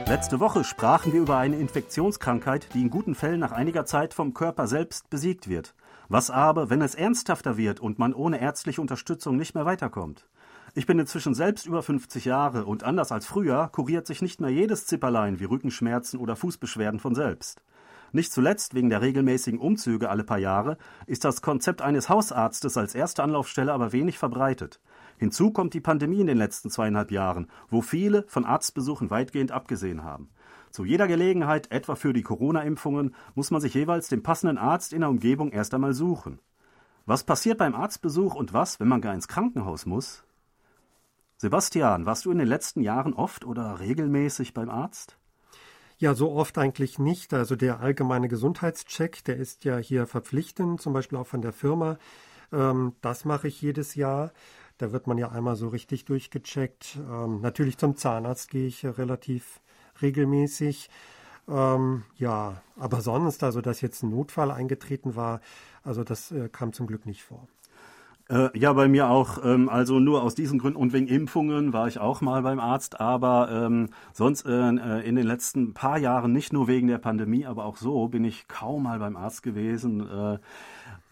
Letzte 0.07 0.41
Woche 0.41 0.63
sprachen 0.63 1.15
wir 1.15 1.23
über 1.23 1.39
eine 1.39 1.57
Infektionskrankheit, 1.57 2.69
die 2.75 2.83
in 2.83 2.91
guten 2.91 3.15
Fällen 3.15 3.41
nach 3.41 3.53
einiger 3.53 3.87
Zeit 3.87 4.13
vom 4.13 4.35
Körper 4.35 4.67
selbst 4.67 5.09
besiegt 5.09 5.49
wird. 5.49 5.75
Was 6.11 6.29
aber, 6.31 6.69
wenn 6.69 6.83
es 6.83 6.95
ernsthafter 6.95 7.57
wird 7.57 7.81
und 7.81 7.99
man 7.99 8.13
ohne 8.13 8.43
ärztliche 8.43 8.83
Unterstützung 8.83 9.39
nicht 9.39 9.55
mehr 9.55 9.65
weiterkommt? 9.65 10.27
Ich 10.75 10.85
bin 10.85 10.99
inzwischen 10.99 11.33
selbst 11.33 11.65
über 11.65 11.83
50 11.83 12.27
Jahre 12.27 12.67
und 12.67 12.85
anders 12.85 13.11
als 13.11 13.25
früher 13.25 13.71
kuriert 13.73 14.07
sich 14.07 14.21
nicht 14.21 14.39
mehr 14.39 14.51
jedes 14.51 14.85
Zipperlein 14.85 15.41
wie 15.41 15.45
Rückenschmerzen 15.45 16.21
oder 16.21 16.37
Fußbeschwerden 16.37 17.01
von 17.01 17.15
selbst. 17.15 17.63
Nicht 18.13 18.33
zuletzt 18.33 18.75
wegen 18.75 18.91
der 18.91 19.03
regelmäßigen 19.03 19.59
Umzüge 19.59 20.09
alle 20.09 20.25
paar 20.25 20.39
Jahre 20.39 20.79
ist 21.07 21.25
das 21.25 21.43
Konzept 21.43 21.83
eines 21.83 22.09
Hausarztes 22.09 22.77
als 22.77 22.95
erste 22.95 23.23
Anlaufstelle 23.23 23.73
aber 23.73 23.93
wenig 23.93 24.19
verbreitet. 24.19 24.81
Hinzu 25.19 25.51
kommt 25.51 25.75
die 25.75 25.81
Pandemie 25.81 26.21
in 26.21 26.27
den 26.27 26.39
letzten 26.39 26.71
zweieinhalb 26.71 27.11
Jahren, 27.11 27.49
wo 27.69 27.83
viele 27.83 28.25
von 28.29 28.45
Arztbesuchen 28.45 29.11
weitgehend 29.11 29.53
abgesehen 29.53 30.05
haben. 30.05 30.31
Zu 30.71 30.85
jeder 30.85 31.09
Gelegenheit, 31.09 31.71
etwa 31.71 31.97
für 31.97 32.13
die 32.13 32.23
Corona-Impfungen, 32.23 33.15
muss 33.35 33.51
man 33.51 33.61
sich 33.61 33.75
jeweils 33.75 34.09
den 34.09 34.23
passenden 34.23 34.59
Arzt 34.59 34.93
in 34.93 35.01
der 35.01 35.11
Umgebung 35.11 35.51
erst 35.51 35.75
einmal 35.75 35.93
suchen. 35.93 36.39
Was 37.05 37.25
passiert 37.25 37.59
beim 37.59 37.75
Arztbesuch 37.75 38.35
und 38.35 38.53
was, 38.53 38.81
wenn 38.81 38.89
man 38.89 39.01
gar 39.01 39.15
ins 39.15 39.29
Krankenhaus 39.29 39.87
muss? 39.87 40.25
Sebastian, 41.37 42.05
warst 42.05 42.25
du 42.25 42.31
in 42.31 42.39
den 42.39 42.49
letzten 42.49 42.83
Jahren 42.83 43.15
oft 43.15 43.45
oder 43.45 43.81
regelmäßig 43.81 44.55
beim 44.55 44.69
Arzt? 44.69 45.18
Ja, 46.01 46.15
so 46.15 46.31
oft 46.33 46.57
eigentlich 46.59 47.01
nicht. 47.01 47.35
Also 47.35 47.57
der 47.57 47.81
allgemeine 47.81 48.29
Gesundheitscheck, 48.29 49.25
der 49.25 49.37
ist 49.37 49.65
ja 49.65 49.79
hier 49.79 50.07
verpflichtend, 50.07 50.81
zum 50.81 50.93
Beispiel 50.93 51.19
auch 51.19 51.27
von 51.27 51.43
der 51.43 51.53
Firma. 51.53 51.99
Ähm, 52.53 52.95
das 53.01 53.25
mache 53.25 53.49
ich 53.49 53.61
jedes 53.61 53.97
Jahr. 53.97 54.33
Da 54.79 54.93
wird 54.93 55.09
man 55.09 55.19
ja 55.19 55.31
einmal 55.31 55.57
so 55.57 55.67
richtig 55.69 56.05
durchgecheckt. 56.05 56.99
Ähm, 57.11 57.41
natürlich 57.41 57.79
zum 57.79 57.97
Zahnarzt 57.97 58.49
gehe 58.51 58.69
ich 58.69 58.87
relativ 58.87 59.61
regelmäßig. 60.01 60.89
Ähm, 61.49 62.05
ja, 62.17 62.63
aber 62.77 63.01
sonst, 63.01 63.43
also 63.43 63.61
dass 63.61 63.81
jetzt 63.81 64.05
ein 64.05 64.11
Notfall 64.11 64.53
eingetreten 64.53 65.17
war, 65.17 65.41
also 65.83 66.05
das 66.05 66.31
äh, 66.31 66.49
kam 66.49 66.73
zum 66.73 66.87
Glück 66.87 67.07
nicht 67.07 67.25
vor. 67.25 67.49
Äh, 68.31 68.51
ja, 68.59 68.73
bei 68.75 68.89
mir 68.89 69.09
auch. 69.09 69.43
Ähm, 69.45 69.69
also 69.69 70.01
nur 70.01 70.23
aus 70.23 70.35
diesen 70.35 70.59
Gründen 70.59 70.79
und 70.79 70.93
wegen 70.93 71.07
Impfungen 71.07 71.73
war 71.73 71.89
ich 71.89 71.99
auch 71.99 72.21
mal 72.21 72.43
beim 72.43 72.61
Arzt, 72.61 73.01
aber 73.01 73.49
ähm, 73.51 73.89
sonst 74.13 74.45
äh, 74.45 74.51
äh, 74.51 75.09
in 75.09 75.17
den 75.17 75.27
letzten 75.27 75.73
paar 75.73 75.99
Jahren 75.99 76.33
nicht 76.33 76.53
nur 76.53 76.69
wegen 76.69 76.89
der 76.89 76.99
Pandemie, 76.99 77.47
aber 77.47 77.65
auch 77.65 77.79
so 77.79 78.09
bin 78.09 78.25
ich 78.25 78.47
kaum 78.47 78.83
mal 78.83 78.99
beim 78.99 79.17
Arzt 79.17 79.43
gewesen. 79.43 80.07
Äh, 80.07 80.39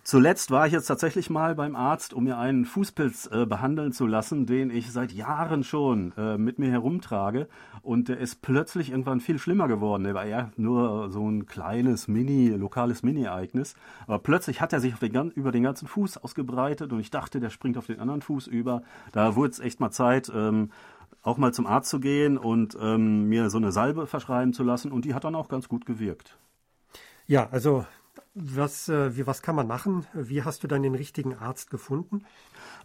Zuletzt 0.06 0.52
war 0.52 0.68
ich 0.68 0.72
jetzt 0.72 0.86
tatsächlich 0.86 1.30
mal 1.30 1.56
beim 1.56 1.74
Arzt, 1.74 2.14
um 2.14 2.22
mir 2.22 2.38
einen 2.38 2.64
Fußpilz 2.64 3.28
äh, 3.32 3.44
behandeln 3.44 3.90
zu 3.90 4.06
lassen, 4.06 4.46
den 4.46 4.70
ich 4.70 4.92
seit 4.92 5.10
Jahren 5.10 5.64
schon 5.64 6.12
äh, 6.16 6.38
mit 6.38 6.60
mir 6.60 6.70
herumtrage. 6.70 7.48
Und 7.82 8.06
der 8.06 8.18
ist 8.18 8.40
plötzlich 8.40 8.90
irgendwann 8.90 9.18
viel 9.18 9.40
schlimmer 9.40 9.66
geworden. 9.66 10.04
Der 10.04 10.14
war 10.14 10.24
eher 10.24 10.52
nur 10.56 11.10
so 11.10 11.28
ein 11.28 11.46
kleines 11.46 12.06
Mini, 12.06 12.50
lokales 12.50 13.02
Mini-Ereignis. 13.02 13.74
Aber 14.06 14.20
plötzlich 14.20 14.60
hat 14.60 14.72
er 14.72 14.78
sich 14.78 14.94
den, 14.94 15.32
über 15.32 15.50
den 15.50 15.64
ganzen 15.64 15.88
Fuß 15.88 16.18
ausgebreitet 16.18 16.92
und 16.92 17.00
ich 17.00 17.10
dachte, 17.10 17.40
der 17.40 17.50
springt 17.50 17.76
auf 17.76 17.86
den 17.86 17.98
anderen 17.98 18.22
Fuß 18.22 18.46
über. 18.46 18.82
Da 19.10 19.34
wurde 19.34 19.50
es 19.50 19.58
echt 19.58 19.80
mal 19.80 19.90
Zeit, 19.90 20.30
ähm, 20.32 20.70
auch 21.22 21.36
mal 21.36 21.52
zum 21.52 21.66
Arzt 21.66 21.90
zu 21.90 21.98
gehen 21.98 22.38
und 22.38 22.78
ähm, 22.80 23.24
mir 23.28 23.50
so 23.50 23.58
eine 23.58 23.72
Salbe 23.72 24.06
verschreiben 24.06 24.52
zu 24.52 24.62
lassen. 24.62 24.92
Und 24.92 25.04
die 25.04 25.14
hat 25.14 25.24
dann 25.24 25.34
auch 25.34 25.48
ganz 25.48 25.68
gut 25.68 25.84
gewirkt. 25.84 26.38
Ja, 27.26 27.48
also 27.50 27.84
was, 28.36 28.88
äh, 28.90 29.16
wie, 29.16 29.26
was 29.26 29.40
kann 29.40 29.56
man 29.56 29.66
machen? 29.66 30.06
Wie 30.12 30.42
hast 30.42 30.62
du 30.62 30.68
dann 30.68 30.82
den 30.82 30.94
richtigen 30.94 31.34
Arzt 31.34 31.70
gefunden? 31.70 32.22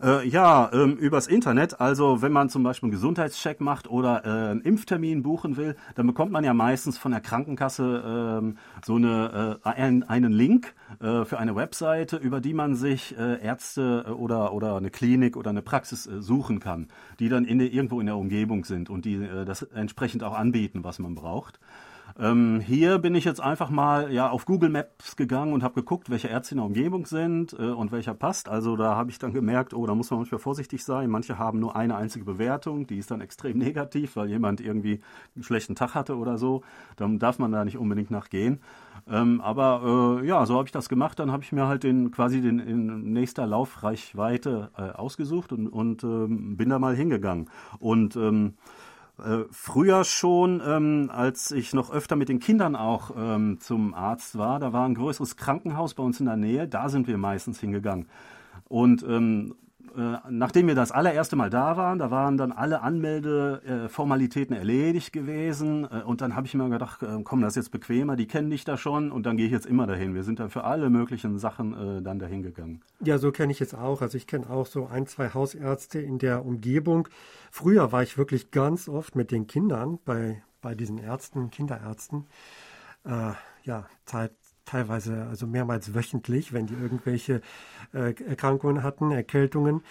Äh, 0.01 0.25
ja, 0.27 0.71
ähm, 0.73 0.95
übers 0.95 1.27
Internet. 1.27 1.81
Also 1.81 2.21
wenn 2.21 2.31
man 2.31 2.49
zum 2.49 2.63
Beispiel 2.63 2.87
einen 2.87 2.93
Gesundheitscheck 2.93 3.59
macht 3.59 3.89
oder 3.89 4.23
äh, 4.23 4.51
einen 4.51 4.61
Impftermin 4.61 5.23
buchen 5.23 5.57
will, 5.57 5.75
dann 5.95 6.07
bekommt 6.07 6.31
man 6.31 6.45
ja 6.45 6.53
meistens 6.53 6.97
von 6.97 7.11
der 7.11 7.19
Krankenkasse 7.19 8.39
ähm, 8.41 8.57
so 8.83 8.95
eine, 8.95 9.59
äh, 9.65 9.69
ein, 9.69 10.03
einen 10.03 10.31
Link 10.31 10.73
äh, 11.01 11.25
für 11.25 11.37
eine 11.37 11.53
Webseite, 11.55 12.15
über 12.15 12.39
die 12.39 12.53
man 12.53 12.75
sich 12.75 13.17
äh, 13.17 13.43
Ärzte 13.43 14.15
oder, 14.17 14.53
oder 14.53 14.77
eine 14.77 14.89
Klinik 14.89 15.35
oder 15.35 15.49
eine 15.49 15.61
Praxis 15.61 16.03
suchen 16.03 16.61
kann, 16.61 16.87
die 17.19 17.27
dann 17.27 17.43
in 17.43 17.59
irgendwo 17.59 17.99
in 17.99 18.05
der 18.05 18.15
Umgebung 18.15 18.63
sind 18.63 18.89
und 18.89 19.05
die 19.05 19.19
das 19.45 19.61
entsprechend 19.61 20.23
auch 20.23 20.33
anbieten, 20.33 20.83
was 20.83 20.97
man 20.97 21.13
braucht. 21.13 21.59
Ähm, 22.19 22.59
hier 22.59 22.99
bin 22.99 23.15
ich 23.15 23.25
jetzt 23.25 23.41
einfach 23.41 23.69
mal 23.69 24.11
ja 24.11 24.29
auf 24.29 24.45
Google 24.45 24.69
Maps 24.69 25.15
gegangen 25.15 25.53
und 25.53 25.63
habe 25.63 25.75
geguckt, 25.75 26.09
welche 26.09 26.27
Ärzte 26.27 26.55
in 26.55 26.57
der 26.57 26.65
Umgebung 26.65 27.05
sind 27.05 27.53
äh, 27.53 27.69
und 27.69 27.91
welcher 27.91 28.13
passt. 28.13 28.49
Also 28.49 28.75
da 28.75 28.95
habe 28.95 29.11
ich 29.11 29.19
dann 29.19 29.33
gemerkt, 29.33 29.73
oh, 29.73 29.85
da 29.85 29.95
muss 29.95 30.09
man 30.11 30.19
manchmal 30.19 30.39
vorsichtig 30.39 30.83
sein. 30.83 31.09
Manche 31.09 31.37
haben 31.37 31.59
nur 31.59 31.75
eine 31.75 31.95
einzige 31.95 32.25
Bewertung, 32.25 32.87
die 32.87 32.97
ist 32.97 33.11
dann 33.11 33.21
extrem 33.21 33.57
negativ, 33.57 34.15
weil 34.15 34.29
jemand 34.29 34.61
irgendwie 34.61 35.01
einen 35.35 35.43
schlechten 35.43 35.75
Tag 35.75 35.95
hatte 35.95 36.17
oder 36.17 36.37
so. 36.37 36.63
Dann 36.95 37.19
darf 37.19 37.39
man 37.39 37.51
da 37.51 37.65
nicht 37.65 37.77
unbedingt 37.77 38.11
nachgehen. 38.11 38.59
Ähm, 39.09 39.41
aber 39.41 40.19
äh, 40.21 40.27
ja, 40.27 40.45
so 40.45 40.55
habe 40.55 40.67
ich 40.67 40.71
das 40.71 40.89
gemacht. 40.89 41.19
Dann 41.19 41.31
habe 41.31 41.43
ich 41.43 41.51
mir 41.51 41.67
halt 41.67 41.83
den 41.83 42.11
quasi 42.11 42.41
den 42.41 42.59
in 42.59 43.13
nächster 43.13 43.47
Laufreichweite 43.47 44.69
äh, 44.77 44.81
ausgesucht 44.91 45.51
und, 45.51 45.67
und 45.67 46.03
ähm, 46.03 46.57
bin 46.57 46.69
da 46.69 46.79
mal 46.79 46.95
hingegangen. 46.95 47.49
Und 47.79 48.15
ähm, 48.15 48.55
äh, 49.23 49.45
früher 49.51 50.03
schon, 50.03 50.61
ähm, 50.65 51.09
als 51.13 51.51
ich 51.51 51.73
noch 51.73 51.91
öfter 51.91 52.15
mit 52.15 52.29
den 52.29 52.39
Kindern 52.39 52.75
auch 52.75 53.11
ähm, 53.15 53.59
zum 53.59 53.93
Arzt 53.93 54.37
war, 54.37 54.59
da 54.59 54.73
war 54.73 54.85
ein 54.87 54.95
größeres 54.95 55.37
Krankenhaus 55.37 55.93
bei 55.93 56.03
uns 56.03 56.19
in 56.19 56.25
der 56.25 56.37
Nähe, 56.37 56.67
da 56.67 56.89
sind 56.89 57.07
wir 57.07 57.17
meistens 57.17 57.59
hingegangen. 57.59 58.07
Und 58.67 59.03
ähm, 59.03 59.53
äh, 59.53 59.70
nachdem 60.29 60.67
wir 60.67 60.75
das 60.75 60.91
allererste 60.91 61.35
Mal 61.35 61.49
da 61.49 61.77
waren, 61.77 61.99
da 61.99 62.11
waren 62.11 62.37
dann 62.37 62.51
alle 62.51 62.81
Anmeldeformalitäten 62.81 64.55
erledigt 64.55 65.13
gewesen. 65.13 65.85
Äh, 65.85 66.03
und 66.03 66.21
dann 66.21 66.35
habe 66.35 66.47
ich 66.47 66.53
mir 66.53 66.69
gedacht, 66.69 67.03
äh, 67.03 67.21
komm, 67.23 67.41
das 67.41 67.53
ist 67.53 67.55
jetzt 67.57 67.71
bequemer, 67.71 68.15
die 68.15 68.27
kennen 68.27 68.49
dich 68.49 68.63
da 68.63 68.77
schon 68.77 69.11
und 69.11 69.25
dann 69.25 69.37
gehe 69.37 69.45
ich 69.45 69.51
jetzt 69.51 69.65
immer 69.65 69.87
dahin. 69.87 70.13
Wir 70.15 70.23
sind 70.23 70.39
dann 70.39 70.49
für 70.49 70.63
alle 70.63 70.89
möglichen 70.89 71.37
Sachen 71.39 71.99
äh, 71.99 72.01
dann 72.01 72.19
dahin 72.19 72.43
gegangen. 72.43 72.81
Ja, 72.99 73.17
so 73.17 73.31
kenne 73.31 73.51
ich 73.51 73.61
es 73.61 73.73
auch. 73.73 74.01
Also 74.01 74.17
ich 74.17 74.27
kenne 74.27 74.49
auch 74.49 74.65
so 74.65 74.87
ein, 74.87 75.07
zwei 75.07 75.33
Hausärzte 75.33 75.99
in 75.99 76.19
der 76.19 76.45
Umgebung. 76.45 77.07
Früher 77.51 77.91
war 77.91 78.03
ich 78.03 78.17
wirklich 78.17 78.51
ganz 78.51 78.87
oft 78.87 79.15
mit 79.15 79.31
den 79.31 79.47
Kindern 79.47 79.99
bei, 80.05 80.43
bei 80.61 80.75
diesen 80.75 80.97
Ärzten, 80.97 81.49
Kinderärzten. 81.49 82.25
Äh, 83.03 83.31
ja, 83.63 83.85
Zeit, 84.05 84.33
teilweise 84.71 85.27
also 85.29 85.47
mehrmals 85.47 85.93
wöchentlich, 85.93 86.53
wenn 86.53 86.67
die 86.67 86.73
irgendwelche 86.73 87.41
äh, 87.93 88.13
Erkrankungen 88.23 88.83
hatten, 88.83 89.11
Erkältungen. 89.11 89.83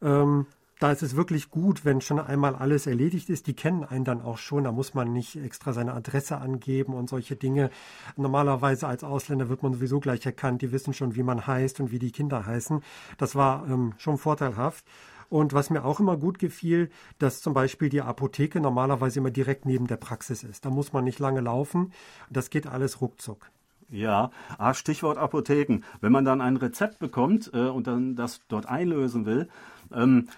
Ähm, 0.00 0.46
da 0.80 0.90
ist 0.90 1.02
es 1.02 1.14
wirklich 1.14 1.50
gut, 1.50 1.84
wenn 1.84 2.00
schon 2.00 2.18
einmal 2.18 2.56
alles 2.56 2.88
erledigt 2.88 3.30
ist. 3.30 3.46
Die 3.46 3.54
kennen 3.54 3.84
einen 3.84 4.04
dann 4.04 4.20
auch 4.20 4.38
schon. 4.38 4.64
Da 4.64 4.72
muss 4.72 4.94
man 4.94 5.12
nicht 5.12 5.36
extra 5.36 5.72
seine 5.72 5.94
Adresse 5.94 6.38
angeben 6.38 6.94
und 6.94 7.08
solche 7.08 7.36
Dinge. 7.36 7.70
Normalerweise 8.16 8.88
als 8.88 9.04
Ausländer 9.04 9.48
wird 9.48 9.62
man 9.62 9.74
sowieso 9.74 10.00
gleich 10.00 10.26
erkannt. 10.26 10.60
Die 10.62 10.72
wissen 10.72 10.92
schon, 10.92 11.14
wie 11.14 11.22
man 11.22 11.46
heißt 11.46 11.78
und 11.78 11.92
wie 11.92 12.00
die 12.00 12.10
Kinder 12.10 12.46
heißen. 12.46 12.82
Das 13.16 13.36
war 13.36 13.68
ähm, 13.68 13.94
schon 13.98 14.18
vorteilhaft. 14.18 14.84
Und 15.28 15.52
was 15.52 15.70
mir 15.70 15.84
auch 15.84 16.00
immer 16.00 16.16
gut 16.16 16.38
gefiel, 16.38 16.90
dass 17.18 17.42
zum 17.42 17.54
Beispiel 17.54 17.88
die 17.88 18.02
Apotheke 18.02 18.60
normalerweise 18.60 19.20
immer 19.20 19.30
direkt 19.30 19.66
neben 19.66 19.86
der 19.86 19.96
Praxis 19.98 20.42
ist. 20.42 20.64
Da 20.64 20.70
muss 20.70 20.92
man 20.92 21.04
nicht 21.04 21.20
lange 21.20 21.40
laufen. 21.40 21.92
Das 22.28 22.50
geht 22.50 22.66
alles 22.66 23.00
ruckzuck. 23.00 23.50
Ja, 23.92 24.30
ah, 24.56 24.72
Stichwort 24.72 25.18
Apotheken. 25.18 25.82
Wenn 26.00 26.12
man 26.12 26.24
dann 26.24 26.40
ein 26.40 26.56
Rezept 26.56 26.98
bekommt 26.98 27.50
äh, 27.52 27.68
und 27.68 27.86
dann 27.86 28.16
das 28.16 28.40
dort 28.48 28.66
einlösen 28.66 29.26
will, 29.26 29.48
ähm, 29.92 30.28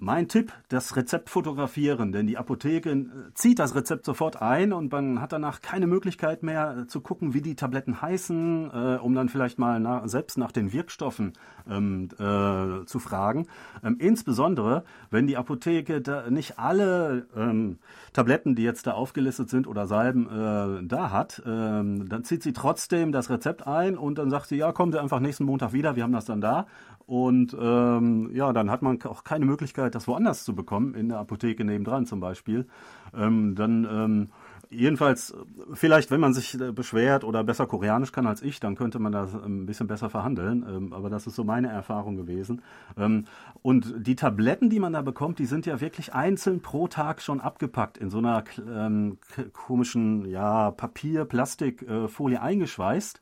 mein 0.00 0.28
Tipp, 0.28 0.52
das 0.68 0.96
Rezept 0.96 1.28
fotografieren, 1.28 2.10
denn 2.10 2.26
die 2.26 2.38
Apotheke 2.38 2.90
äh, 2.90 3.06
zieht 3.34 3.58
das 3.58 3.74
Rezept 3.74 4.06
sofort 4.06 4.40
ein 4.40 4.72
und 4.72 4.90
man 4.90 5.20
hat 5.20 5.32
danach 5.32 5.60
keine 5.60 5.86
Möglichkeit 5.86 6.42
mehr 6.42 6.78
äh, 6.78 6.86
zu 6.86 7.02
gucken, 7.02 7.34
wie 7.34 7.42
die 7.42 7.54
Tabletten 7.54 8.00
heißen, 8.00 8.70
äh, 8.72 8.98
um 9.00 9.14
dann 9.14 9.28
vielleicht 9.28 9.58
mal 9.58 9.78
nach, 9.78 10.08
selbst 10.08 10.38
nach 10.38 10.52
den 10.52 10.72
Wirkstoffen 10.72 11.34
ähm, 11.68 12.08
äh, 12.14 12.86
zu 12.86 12.98
fragen. 12.98 13.46
Ähm, 13.84 13.96
insbesondere, 13.98 14.84
wenn 15.10 15.26
die 15.26 15.36
Apotheke 15.36 16.02
nicht 16.30 16.58
alle 16.58 17.26
ähm, 17.36 17.78
Tabletten, 18.14 18.54
die 18.54 18.62
jetzt 18.62 18.86
da 18.86 18.92
aufgelistet 18.92 19.50
sind 19.50 19.66
oder 19.66 19.86
Salben 19.86 20.26
äh, 20.26 20.86
da 20.86 21.10
hat, 21.10 21.42
ähm, 21.44 22.08
dann 22.08 22.24
zieht 22.24 22.42
sie 22.42 22.54
trotzdem 22.54 23.12
das 23.12 23.28
Rezept 23.28 23.66
ein 23.66 23.98
und 23.98 24.16
dann 24.16 24.30
sagt 24.30 24.48
sie, 24.48 24.56
ja, 24.56 24.72
kommen 24.72 24.92
Sie 24.92 25.00
einfach 25.00 25.20
nächsten 25.20 25.44
Montag 25.44 25.74
wieder, 25.74 25.94
wir 25.94 26.04
haben 26.04 26.12
das 26.12 26.24
dann 26.24 26.40
da. 26.40 26.66
Und 27.10 27.56
ähm, 27.60 28.30
ja, 28.32 28.52
dann 28.52 28.70
hat 28.70 28.82
man 28.82 29.02
auch 29.02 29.24
keine 29.24 29.44
Möglichkeit, 29.44 29.96
das 29.96 30.06
woanders 30.06 30.44
zu 30.44 30.54
bekommen, 30.54 30.94
in 30.94 31.08
der 31.08 31.18
Apotheke 31.18 31.64
nebendran 31.64 32.06
zum 32.06 32.20
Beispiel. 32.20 32.68
Ähm, 33.12 33.56
dann 33.56 33.84
ähm, 33.90 34.28
jedenfalls, 34.70 35.34
vielleicht, 35.74 36.12
wenn 36.12 36.20
man 36.20 36.34
sich 36.34 36.60
äh, 36.60 36.70
beschwert 36.70 37.24
oder 37.24 37.42
besser 37.42 37.66
Koreanisch 37.66 38.12
kann 38.12 38.28
als 38.28 38.42
ich, 38.42 38.60
dann 38.60 38.76
könnte 38.76 39.00
man 39.00 39.10
das 39.10 39.34
ein 39.34 39.66
bisschen 39.66 39.88
besser 39.88 40.08
verhandeln. 40.08 40.64
Ähm, 40.68 40.92
aber 40.92 41.10
das 41.10 41.26
ist 41.26 41.34
so 41.34 41.42
meine 41.42 41.66
Erfahrung 41.66 42.14
gewesen. 42.14 42.62
Ähm, 42.96 43.24
und 43.60 43.92
die 44.06 44.14
Tabletten, 44.14 44.70
die 44.70 44.78
man 44.78 44.92
da 44.92 45.02
bekommt, 45.02 45.40
die 45.40 45.46
sind 45.46 45.66
ja 45.66 45.80
wirklich 45.80 46.14
einzeln 46.14 46.62
pro 46.62 46.86
Tag 46.86 47.22
schon 47.22 47.40
abgepackt 47.40 47.98
in 47.98 48.10
so 48.10 48.18
einer 48.18 48.44
ähm, 48.72 49.18
komischen 49.52 50.26
ja, 50.26 50.70
Papier, 50.70 51.24
Plastikfolie 51.24 52.38
äh, 52.38 52.40
eingeschweißt. 52.40 53.20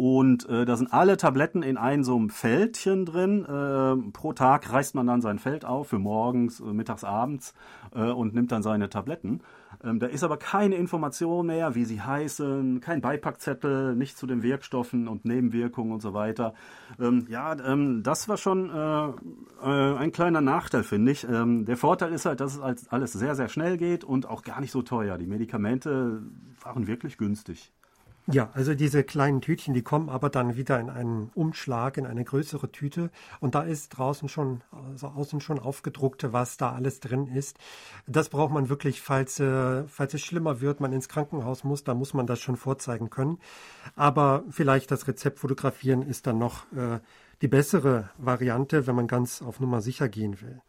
Und 0.00 0.48
äh, 0.48 0.64
da 0.64 0.78
sind 0.78 0.94
alle 0.94 1.18
Tabletten 1.18 1.62
in 1.62 1.76
einem 1.76 2.04
so 2.04 2.16
einem 2.16 2.30
Fältchen 2.30 3.04
drin. 3.04 3.44
Äh, 3.44 4.10
pro 4.12 4.32
Tag 4.32 4.72
reißt 4.72 4.94
man 4.94 5.06
dann 5.06 5.20
sein 5.20 5.38
Feld 5.38 5.66
auf 5.66 5.88
für 5.88 5.98
morgens, 5.98 6.58
äh, 6.58 6.72
mittags, 6.72 7.04
abends 7.04 7.52
äh, 7.94 8.04
und 8.04 8.32
nimmt 8.32 8.50
dann 8.50 8.62
seine 8.62 8.88
Tabletten. 8.88 9.42
Ähm, 9.84 9.98
da 9.98 10.06
ist 10.06 10.24
aber 10.24 10.38
keine 10.38 10.76
Information 10.76 11.48
mehr, 11.48 11.74
wie 11.74 11.84
sie 11.84 12.00
heißen, 12.00 12.80
kein 12.80 13.02
Beipackzettel, 13.02 13.94
nichts 13.94 14.18
zu 14.18 14.26
den 14.26 14.42
Wirkstoffen 14.42 15.06
und 15.06 15.26
Nebenwirkungen 15.26 15.92
und 15.92 16.00
so 16.00 16.14
weiter. 16.14 16.54
Ähm, 16.98 17.26
ja, 17.28 17.54
ähm, 17.62 18.02
das 18.02 18.26
war 18.26 18.38
schon 18.38 18.70
äh, 18.70 19.08
äh, 19.62 19.96
ein 19.98 20.12
kleiner 20.12 20.40
Nachteil, 20.40 20.82
finde 20.82 21.12
ich. 21.12 21.28
Ähm, 21.28 21.66
der 21.66 21.76
Vorteil 21.76 22.14
ist 22.14 22.24
halt, 22.24 22.40
dass 22.40 22.56
es 22.56 22.88
alles 22.88 23.12
sehr, 23.12 23.34
sehr 23.34 23.50
schnell 23.50 23.76
geht 23.76 24.04
und 24.04 24.24
auch 24.24 24.44
gar 24.44 24.62
nicht 24.62 24.70
so 24.70 24.80
teuer. 24.80 25.18
Die 25.18 25.26
Medikamente 25.26 26.22
waren 26.62 26.86
wirklich 26.86 27.18
günstig. 27.18 27.70
Ja, 28.26 28.50
also 28.52 28.74
diese 28.74 29.02
kleinen 29.02 29.40
Tütchen, 29.40 29.74
die 29.74 29.82
kommen 29.82 30.08
aber 30.08 30.28
dann 30.30 30.56
wieder 30.56 30.78
in 30.78 30.90
einen 30.90 31.30
Umschlag, 31.34 31.96
in 31.96 32.06
eine 32.06 32.22
größere 32.22 32.70
Tüte 32.70 33.10
und 33.40 33.54
da 33.54 33.62
ist 33.62 33.88
draußen 33.90 34.28
schon, 34.28 34.62
also 34.70 35.08
außen 35.08 35.40
schon 35.40 35.58
aufgedruckt, 35.58 36.32
was 36.32 36.56
da 36.56 36.72
alles 36.72 37.00
drin 37.00 37.26
ist. 37.26 37.58
Das 38.06 38.28
braucht 38.28 38.52
man 38.52 38.68
wirklich, 38.68 39.00
falls, 39.00 39.40
äh, 39.40 39.84
falls 39.88 40.14
es 40.14 40.20
schlimmer 40.20 40.60
wird, 40.60 40.80
man 40.80 40.92
ins 40.92 41.08
Krankenhaus 41.08 41.64
muss, 41.64 41.82
da 41.82 41.94
muss 41.94 42.14
man 42.14 42.26
das 42.26 42.40
schon 42.40 42.56
vorzeigen 42.56 43.10
können. 43.10 43.38
Aber 43.96 44.44
vielleicht 44.50 44.90
das 44.90 45.08
Rezept 45.08 45.40
fotografieren 45.40 46.02
ist 46.02 46.26
dann 46.26 46.38
noch 46.38 46.70
äh, 46.72 47.00
die 47.42 47.48
bessere 47.48 48.10
Variante, 48.18 48.86
wenn 48.86 48.94
man 48.94 49.08
ganz 49.08 49.42
auf 49.42 49.60
Nummer 49.60 49.80
sicher 49.80 50.08
gehen 50.08 50.40
will. 50.40 50.60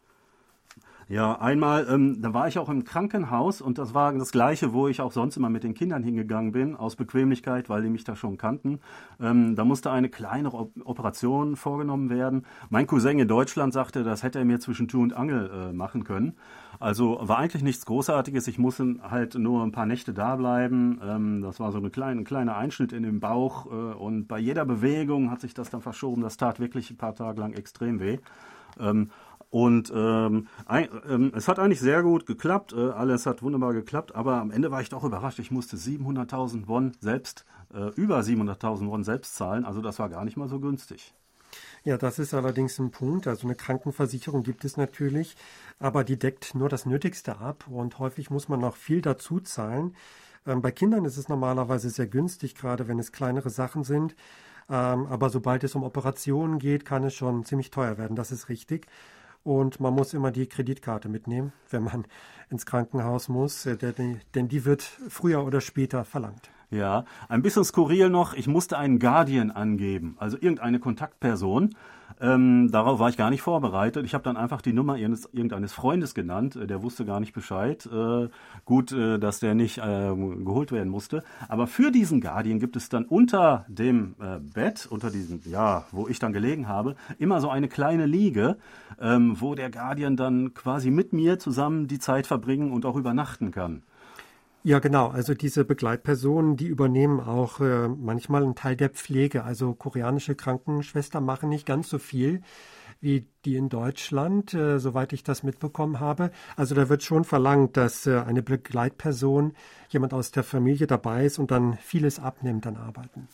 Ja, 1.12 1.38
einmal, 1.38 1.86
ähm, 1.90 2.22
da 2.22 2.32
war 2.32 2.48
ich 2.48 2.58
auch 2.58 2.70
im 2.70 2.84
Krankenhaus 2.84 3.60
und 3.60 3.76
das 3.76 3.92
war 3.92 4.14
das 4.14 4.32
gleiche, 4.32 4.72
wo 4.72 4.88
ich 4.88 5.02
auch 5.02 5.12
sonst 5.12 5.36
immer 5.36 5.50
mit 5.50 5.62
den 5.62 5.74
Kindern 5.74 6.02
hingegangen 6.02 6.52
bin, 6.52 6.74
aus 6.74 6.96
Bequemlichkeit, 6.96 7.68
weil 7.68 7.82
die 7.82 7.90
mich 7.90 8.04
da 8.04 8.16
schon 8.16 8.38
kannten. 8.38 8.80
Ähm, 9.20 9.54
da 9.54 9.66
musste 9.66 9.90
eine 9.90 10.08
kleine 10.08 10.50
Operation 10.54 11.56
vorgenommen 11.56 12.08
werden. 12.08 12.46
Mein 12.70 12.86
Cousin 12.86 13.18
in 13.18 13.28
Deutschland 13.28 13.74
sagte, 13.74 14.04
das 14.04 14.22
hätte 14.22 14.38
er 14.38 14.46
mir 14.46 14.58
zwischen 14.58 14.88
Tür 14.88 15.00
und 15.00 15.12
Angel 15.12 15.50
äh, 15.50 15.72
machen 15.74 16.04
können. 16.04 16.32
Also 16.80 17.18
war 17.20 17.36
eigentlich 17.36 17.62
nichts 17.62 17.84
Großartiges. 17.84 18.48
Ich 18.48 18.58
musste 18.58 18.96
halt 19.02 19.34
nur 19.34 19.62
ein 19.64 19.72
paar 19.72 19.84
Nächte 19.84 20.14
da 20.14 20.36
bleiben. 20.36 20.98
Ähm, 21.04 21.42
das 21.42 21.60
war 21.60 21.72
so 21.72 21.78
ein 21.78 21.92
kleine, 21.92 22.24
kleiner 22.24 22.56
Einschnitt 22.56 22.94
in 22.94 23.02
den 23.02 23.20
Bauch 23.20 23.66
äh, 23.66 23.68
und 23.68 24.28
bei 24.28 24.38
jeder 24.38 24.64
Bewegung 24.64 25.30
hat 25.30 25.42
sich 25.42 25.52
das 25.52 25.68
dann 25.68 25.82
verschoben. 25.82 26.22
Das 26.22 26.38
tat 26.38 26.58
wirklich 26.58 26.90
ein 26.90 26.96
paar 26.96 27.14
Tage 27.14 27.38
lang 27.38 27.52
extrem 27.52 28.00
weh. 28.00 28.16
Ähm, 28.80 29.10
und 29.52 29.92
ähm, 29.94 30.48
ein, 30.64 30.88
ähm, 31.10 31.30
es 31.36 31.46
hat 31.46 31.58
eigentlich 31.58 31.80
sehr 31.80 32.02
gut 32.02 32.24
geklappt, 32.24 32.72
äh, 32.72 32.88
alles 32.88 33.26
hat 33.26 33.42
wunderbar 33.42 33.74
geklappt, 33.74 34.14
aber 34.14 34.36
am 34.36 34.50
Ende 34.50 34.70
war 34.70 34.80
ich 34.80 34.88
doch 34.88 35.04
überrascht. 35.04 35.38
Ich 35.40 35.50
musste 35.50 35.76
700.000 35.76 36.68
Won 36.68 36.92
selbst, 37.00 37.44
äh, 37.74 37.90
über 37.90 38.20
700.000 38.20 38.88
Won 38.88 39.04
selbst 39.04 39.36
zahlen, 39.36 39.66
also 39.66 39.82
das 39.82 39.98
war 39.98 40.08
gar 40.08 40.24
nicht 40.24 40.38
mal 40.38 40.48
so 40.48 40.58
günstig. 40.58 41.12
Ja, 41.84 41.98
das 41.98 42.18
ist 42.18 42.32
allerdings 42.32 42.78
ein 42.78 42.92
Punkt. 42.92 43.26
Also 43.26 43.46
eine 43.46 43.54
Krankenversicherung 43.54 44.42
gibt 44.42 44.64
es 44.64 44.78
natürlich, 44.78 45.36
aber 45.78 46.02
die 46.02 46.18
deckt 46.18 46.54
nur 46.54 46.70
das 46.70 46.86
Nötigste 46.86 47.36
ab 47.36 47.66
und 47.68 47.98
häufig 47.98 48.30
muss 48.30 48.48
man 48.48 48.60
noch 48.60 48.76
viel 48.76 49.02
dazu 49.02 49.38
zahlen. 49.38 49.94
Ähm, 50.46 50.62
bei 50.62 50.70
Kindern 50.70 51.04
ist 51.04 51.18
es 51.18 51.28
normalerweise 51.28 51.90
sehr 51.90 52.06
günstig, 52.06 52.54
gerade 52.54 52.88
wenn 52.88 52.98
es 52.98 53.12
kleinere 53.12 53.50
Sachen 53.50 53.84
sind. 53.84 54.16
Ähm, 54.70 55.06
aber 55.08 55.28
sobald 55.28 55.62
es 55.62 55.74
um 55.74 55.82
Operationen 55.82 56.58
geht, 56.58 56.86
kann 56.86 57.04
es 57.04 57.12
schon 57.12 57.44
ziemlich 57.44 57.70
teuer 57.70 57.98
werden. 57.98 58.16
Das 58.16 58.32
ist 58.32 58.48
richtig. 58.48 58.86
Und 59.44 59.80
man 59.80 59.94
muss 59.94 60.14
immer 60.14 60.30
die 60.30 60.46
Kreditkarte 60.46 61.08
mitnehmen, 61.08 61.52
wenn 61.70 61.82
man 61.82 62.04
ins 62.50 62.66
Krankenhaus 62.66 63.28
muss, 63.28 63.66
äh, 63.66 63.76
denn 63.76 64.48
die 64.48 64.64
wird 64.64 64.82
früher 64.82 65.44
oder 65.44 65.60
später 65.60 66.04
verlangt. 66.04 66.50
Ja, 66.70 67.04
ein 67.28 67.42
bisschen 67.42 67.64
skurril 67.64 68.08
noch, 68.08 68.32
ich 68.32 68.46
musste 68.46 68.78
einen 68.78 68.98
Guardian 68.98 69.50
angeben, 69.50 70.16
also 70.18 70.38
irgendeine 70.40 70.78
Kontaktperson. 70.78 71.74
Ähm, 72.20 72.70
darauf 72.70 72.98
war 72.98 73.08
ich 73.08 73.16
gar 73.16 73.30
nicht 73.30 73.42
vorbereitet. 73.42 74.04
Ich 74.04 74.14
habe 74.14 74.24
dann 74.24 74.36
einfach 74.36 74.62
die 74.62 74.72
Nummer 74.72 74.94
eines, 74.94 75.28
irgendeines 75.32 75.72
Freundes 75.72 76.14
genannt. 76.14 76.56
Äh, 76.56 76.66
der 76.66 76.82
wusste 76.82 77.04
gar 77.04 77.20
nicht 77.20 77.32
Bescheid. 77.32 77.86
Äh, 77.86 78.28
gut, 78.64 78.92
äh, 78.92 79.18
dass 79.18 79.40
der 79.40 79.54
nicht 79.54 79.78
äh, 79.78 79.82
geholt 79.82 80.72
werden 80.72 80.88
musste. 80.88 81.22
Aber 81.48 81.66
für 81.66 81.90
diesen 81.90 82.20
Guardian 82.20 82.60
gibt 82.60 82.76
es 82.76 82.88
dann 82.88 83.04
unter 83.04 83.64
dem 83.68 84.14
äh, 84.20 84.38
Bett, 84.38 84.86
unter 84.90 85.10
diesem, 85.10 85.40
ja, 85.44 85.84
wo 85.92 86.08
ich 86.08 86.18
dann 86.18 86.32
gelegen 86.32 86.68
habe, 86.68 86.96
immer 87.18 87.40
so 87.40 87.50
eine 87.50 87.68
kleine 87.68 88.06
Liege, 88.06 88.56
ähm, 89.00 89.36
wo 89.40 89.54
der 89.54 89.70
Guardian 89.70 90.16
dann 90.16 90.54
quasi 90.54 90.90
mit 90.90 91.12
mir 91.12 91.38
zusammen 91.38 91.88
die 91.88 91.98
Zeit 91.98 92.26
verbringen 92.26 92.72
und 92.72 92.86
auch 92.86 92.96
übernachten 92.96 93.50
kann. 93.50 93.82
Ja, 94.64 94.78
genau. 94.78 95.08
Also 95.08 95.34
diese 95.34 95.64
Begleitpersonen, 95.64 96.56
die 96.56 96.66
übernehmen 96.66 97.20
auch 97.20 97.60
äh, 97.60 97.88
manchmal 97.88 98.44
einen 98.44 98.54
Teil 98.54 98.76
der 98.76 98.90
Pflege. 98.90 99.42
Also 99.44 99.74
koreanische 99.74 100.36
Krankenschwestern 100.36 101.24
machen 101.24 101.48
nicht 101.48 101.66
ganz 101.66 101.88
so 101.88 101.98
viel 101.98 102.42
wie 103.02 103.26
die 103.44 103.56
in 103.56 103.68
Deutschland, 103.68 104.54
äh, 104.54 104.78
soweit 104.78 105.12
ich 105.12 105.24
das 105.24 105.42
mitbekommen 105.42 105.98
habe. 105.98 106.30
Also 106.56 106.74
da 106.74 106.88
wird 106.88 107.02
schon 107.02 107.24
verlangt, 107.24 107.76
dass 107.76 108.06
äh, 108.06 108.20
eine 108.20 108.42
Begleitperson, 108.42 109.54
jemand 109.88 110.14
aus 110.14 110.30
der 110.30 110.44
Familie 110.44 110.86
dabei 110.86 111.26
ist 111.26 111.38
und 111.38 111.50
dann 111.50 111.76
vieles 111.78 112.20
abnimmt 112.20 112.66
an 112.66 112.76
Arbeiten. 112.76 113.28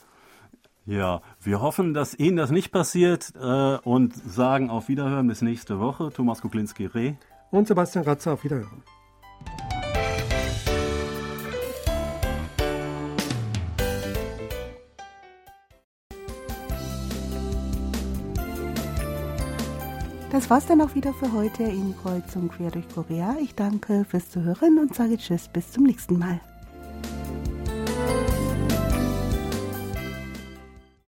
Ja, 0.87 1.21
wir 1.43 1.61
hoffen, 1.61 1.93
dass 1.93 2.19
Ihnen 2.19 2.39
das 2.39 2.51
nicht 2.51 2.73
passiert 2.73 3.35
äh, 3.39 3.77
und 3.77 4.15
sagen 4.15 4.71
auf 4.71 4.89
Wiederhören 4.89 5.29
bis 5.29 5.43
nächste 5.43 5.79
Woche. 5.79 6.11
Thomas 6.15 6.41
Kuklinski-Reh. 6.41 7.15
Und 7.51 7.69
Sebastian 7.69 8.07
Ratzer 8.07 8.33
auf 8.33 8.45
Wiederhören. 8.45 8.83
Das 20.39 20.49
war's 20.51 20.67
dann 20.67 20.81
auch 20.81 20.95
wieder 20.95 21.13
für 21.15 21.33
heute 21.33 21.65
in 21.65 21.97
Kreuzung 22.01 22.49
quer 22.49 22.71
durch 22.71 22.89
Korea. 22.95 23.35
Ich 23.41 23.57
danke 23.57 24.05
fürs 24.09 24.31
Zuhören 24.31 24.79
und 24.79 24.95
sage 24.95 25.19
Tschüss 25.19 25.49
bis 25.49 25.73
zum 25.73 25.83
nächsten 25.83 26.17
Mal. 26.17 26.41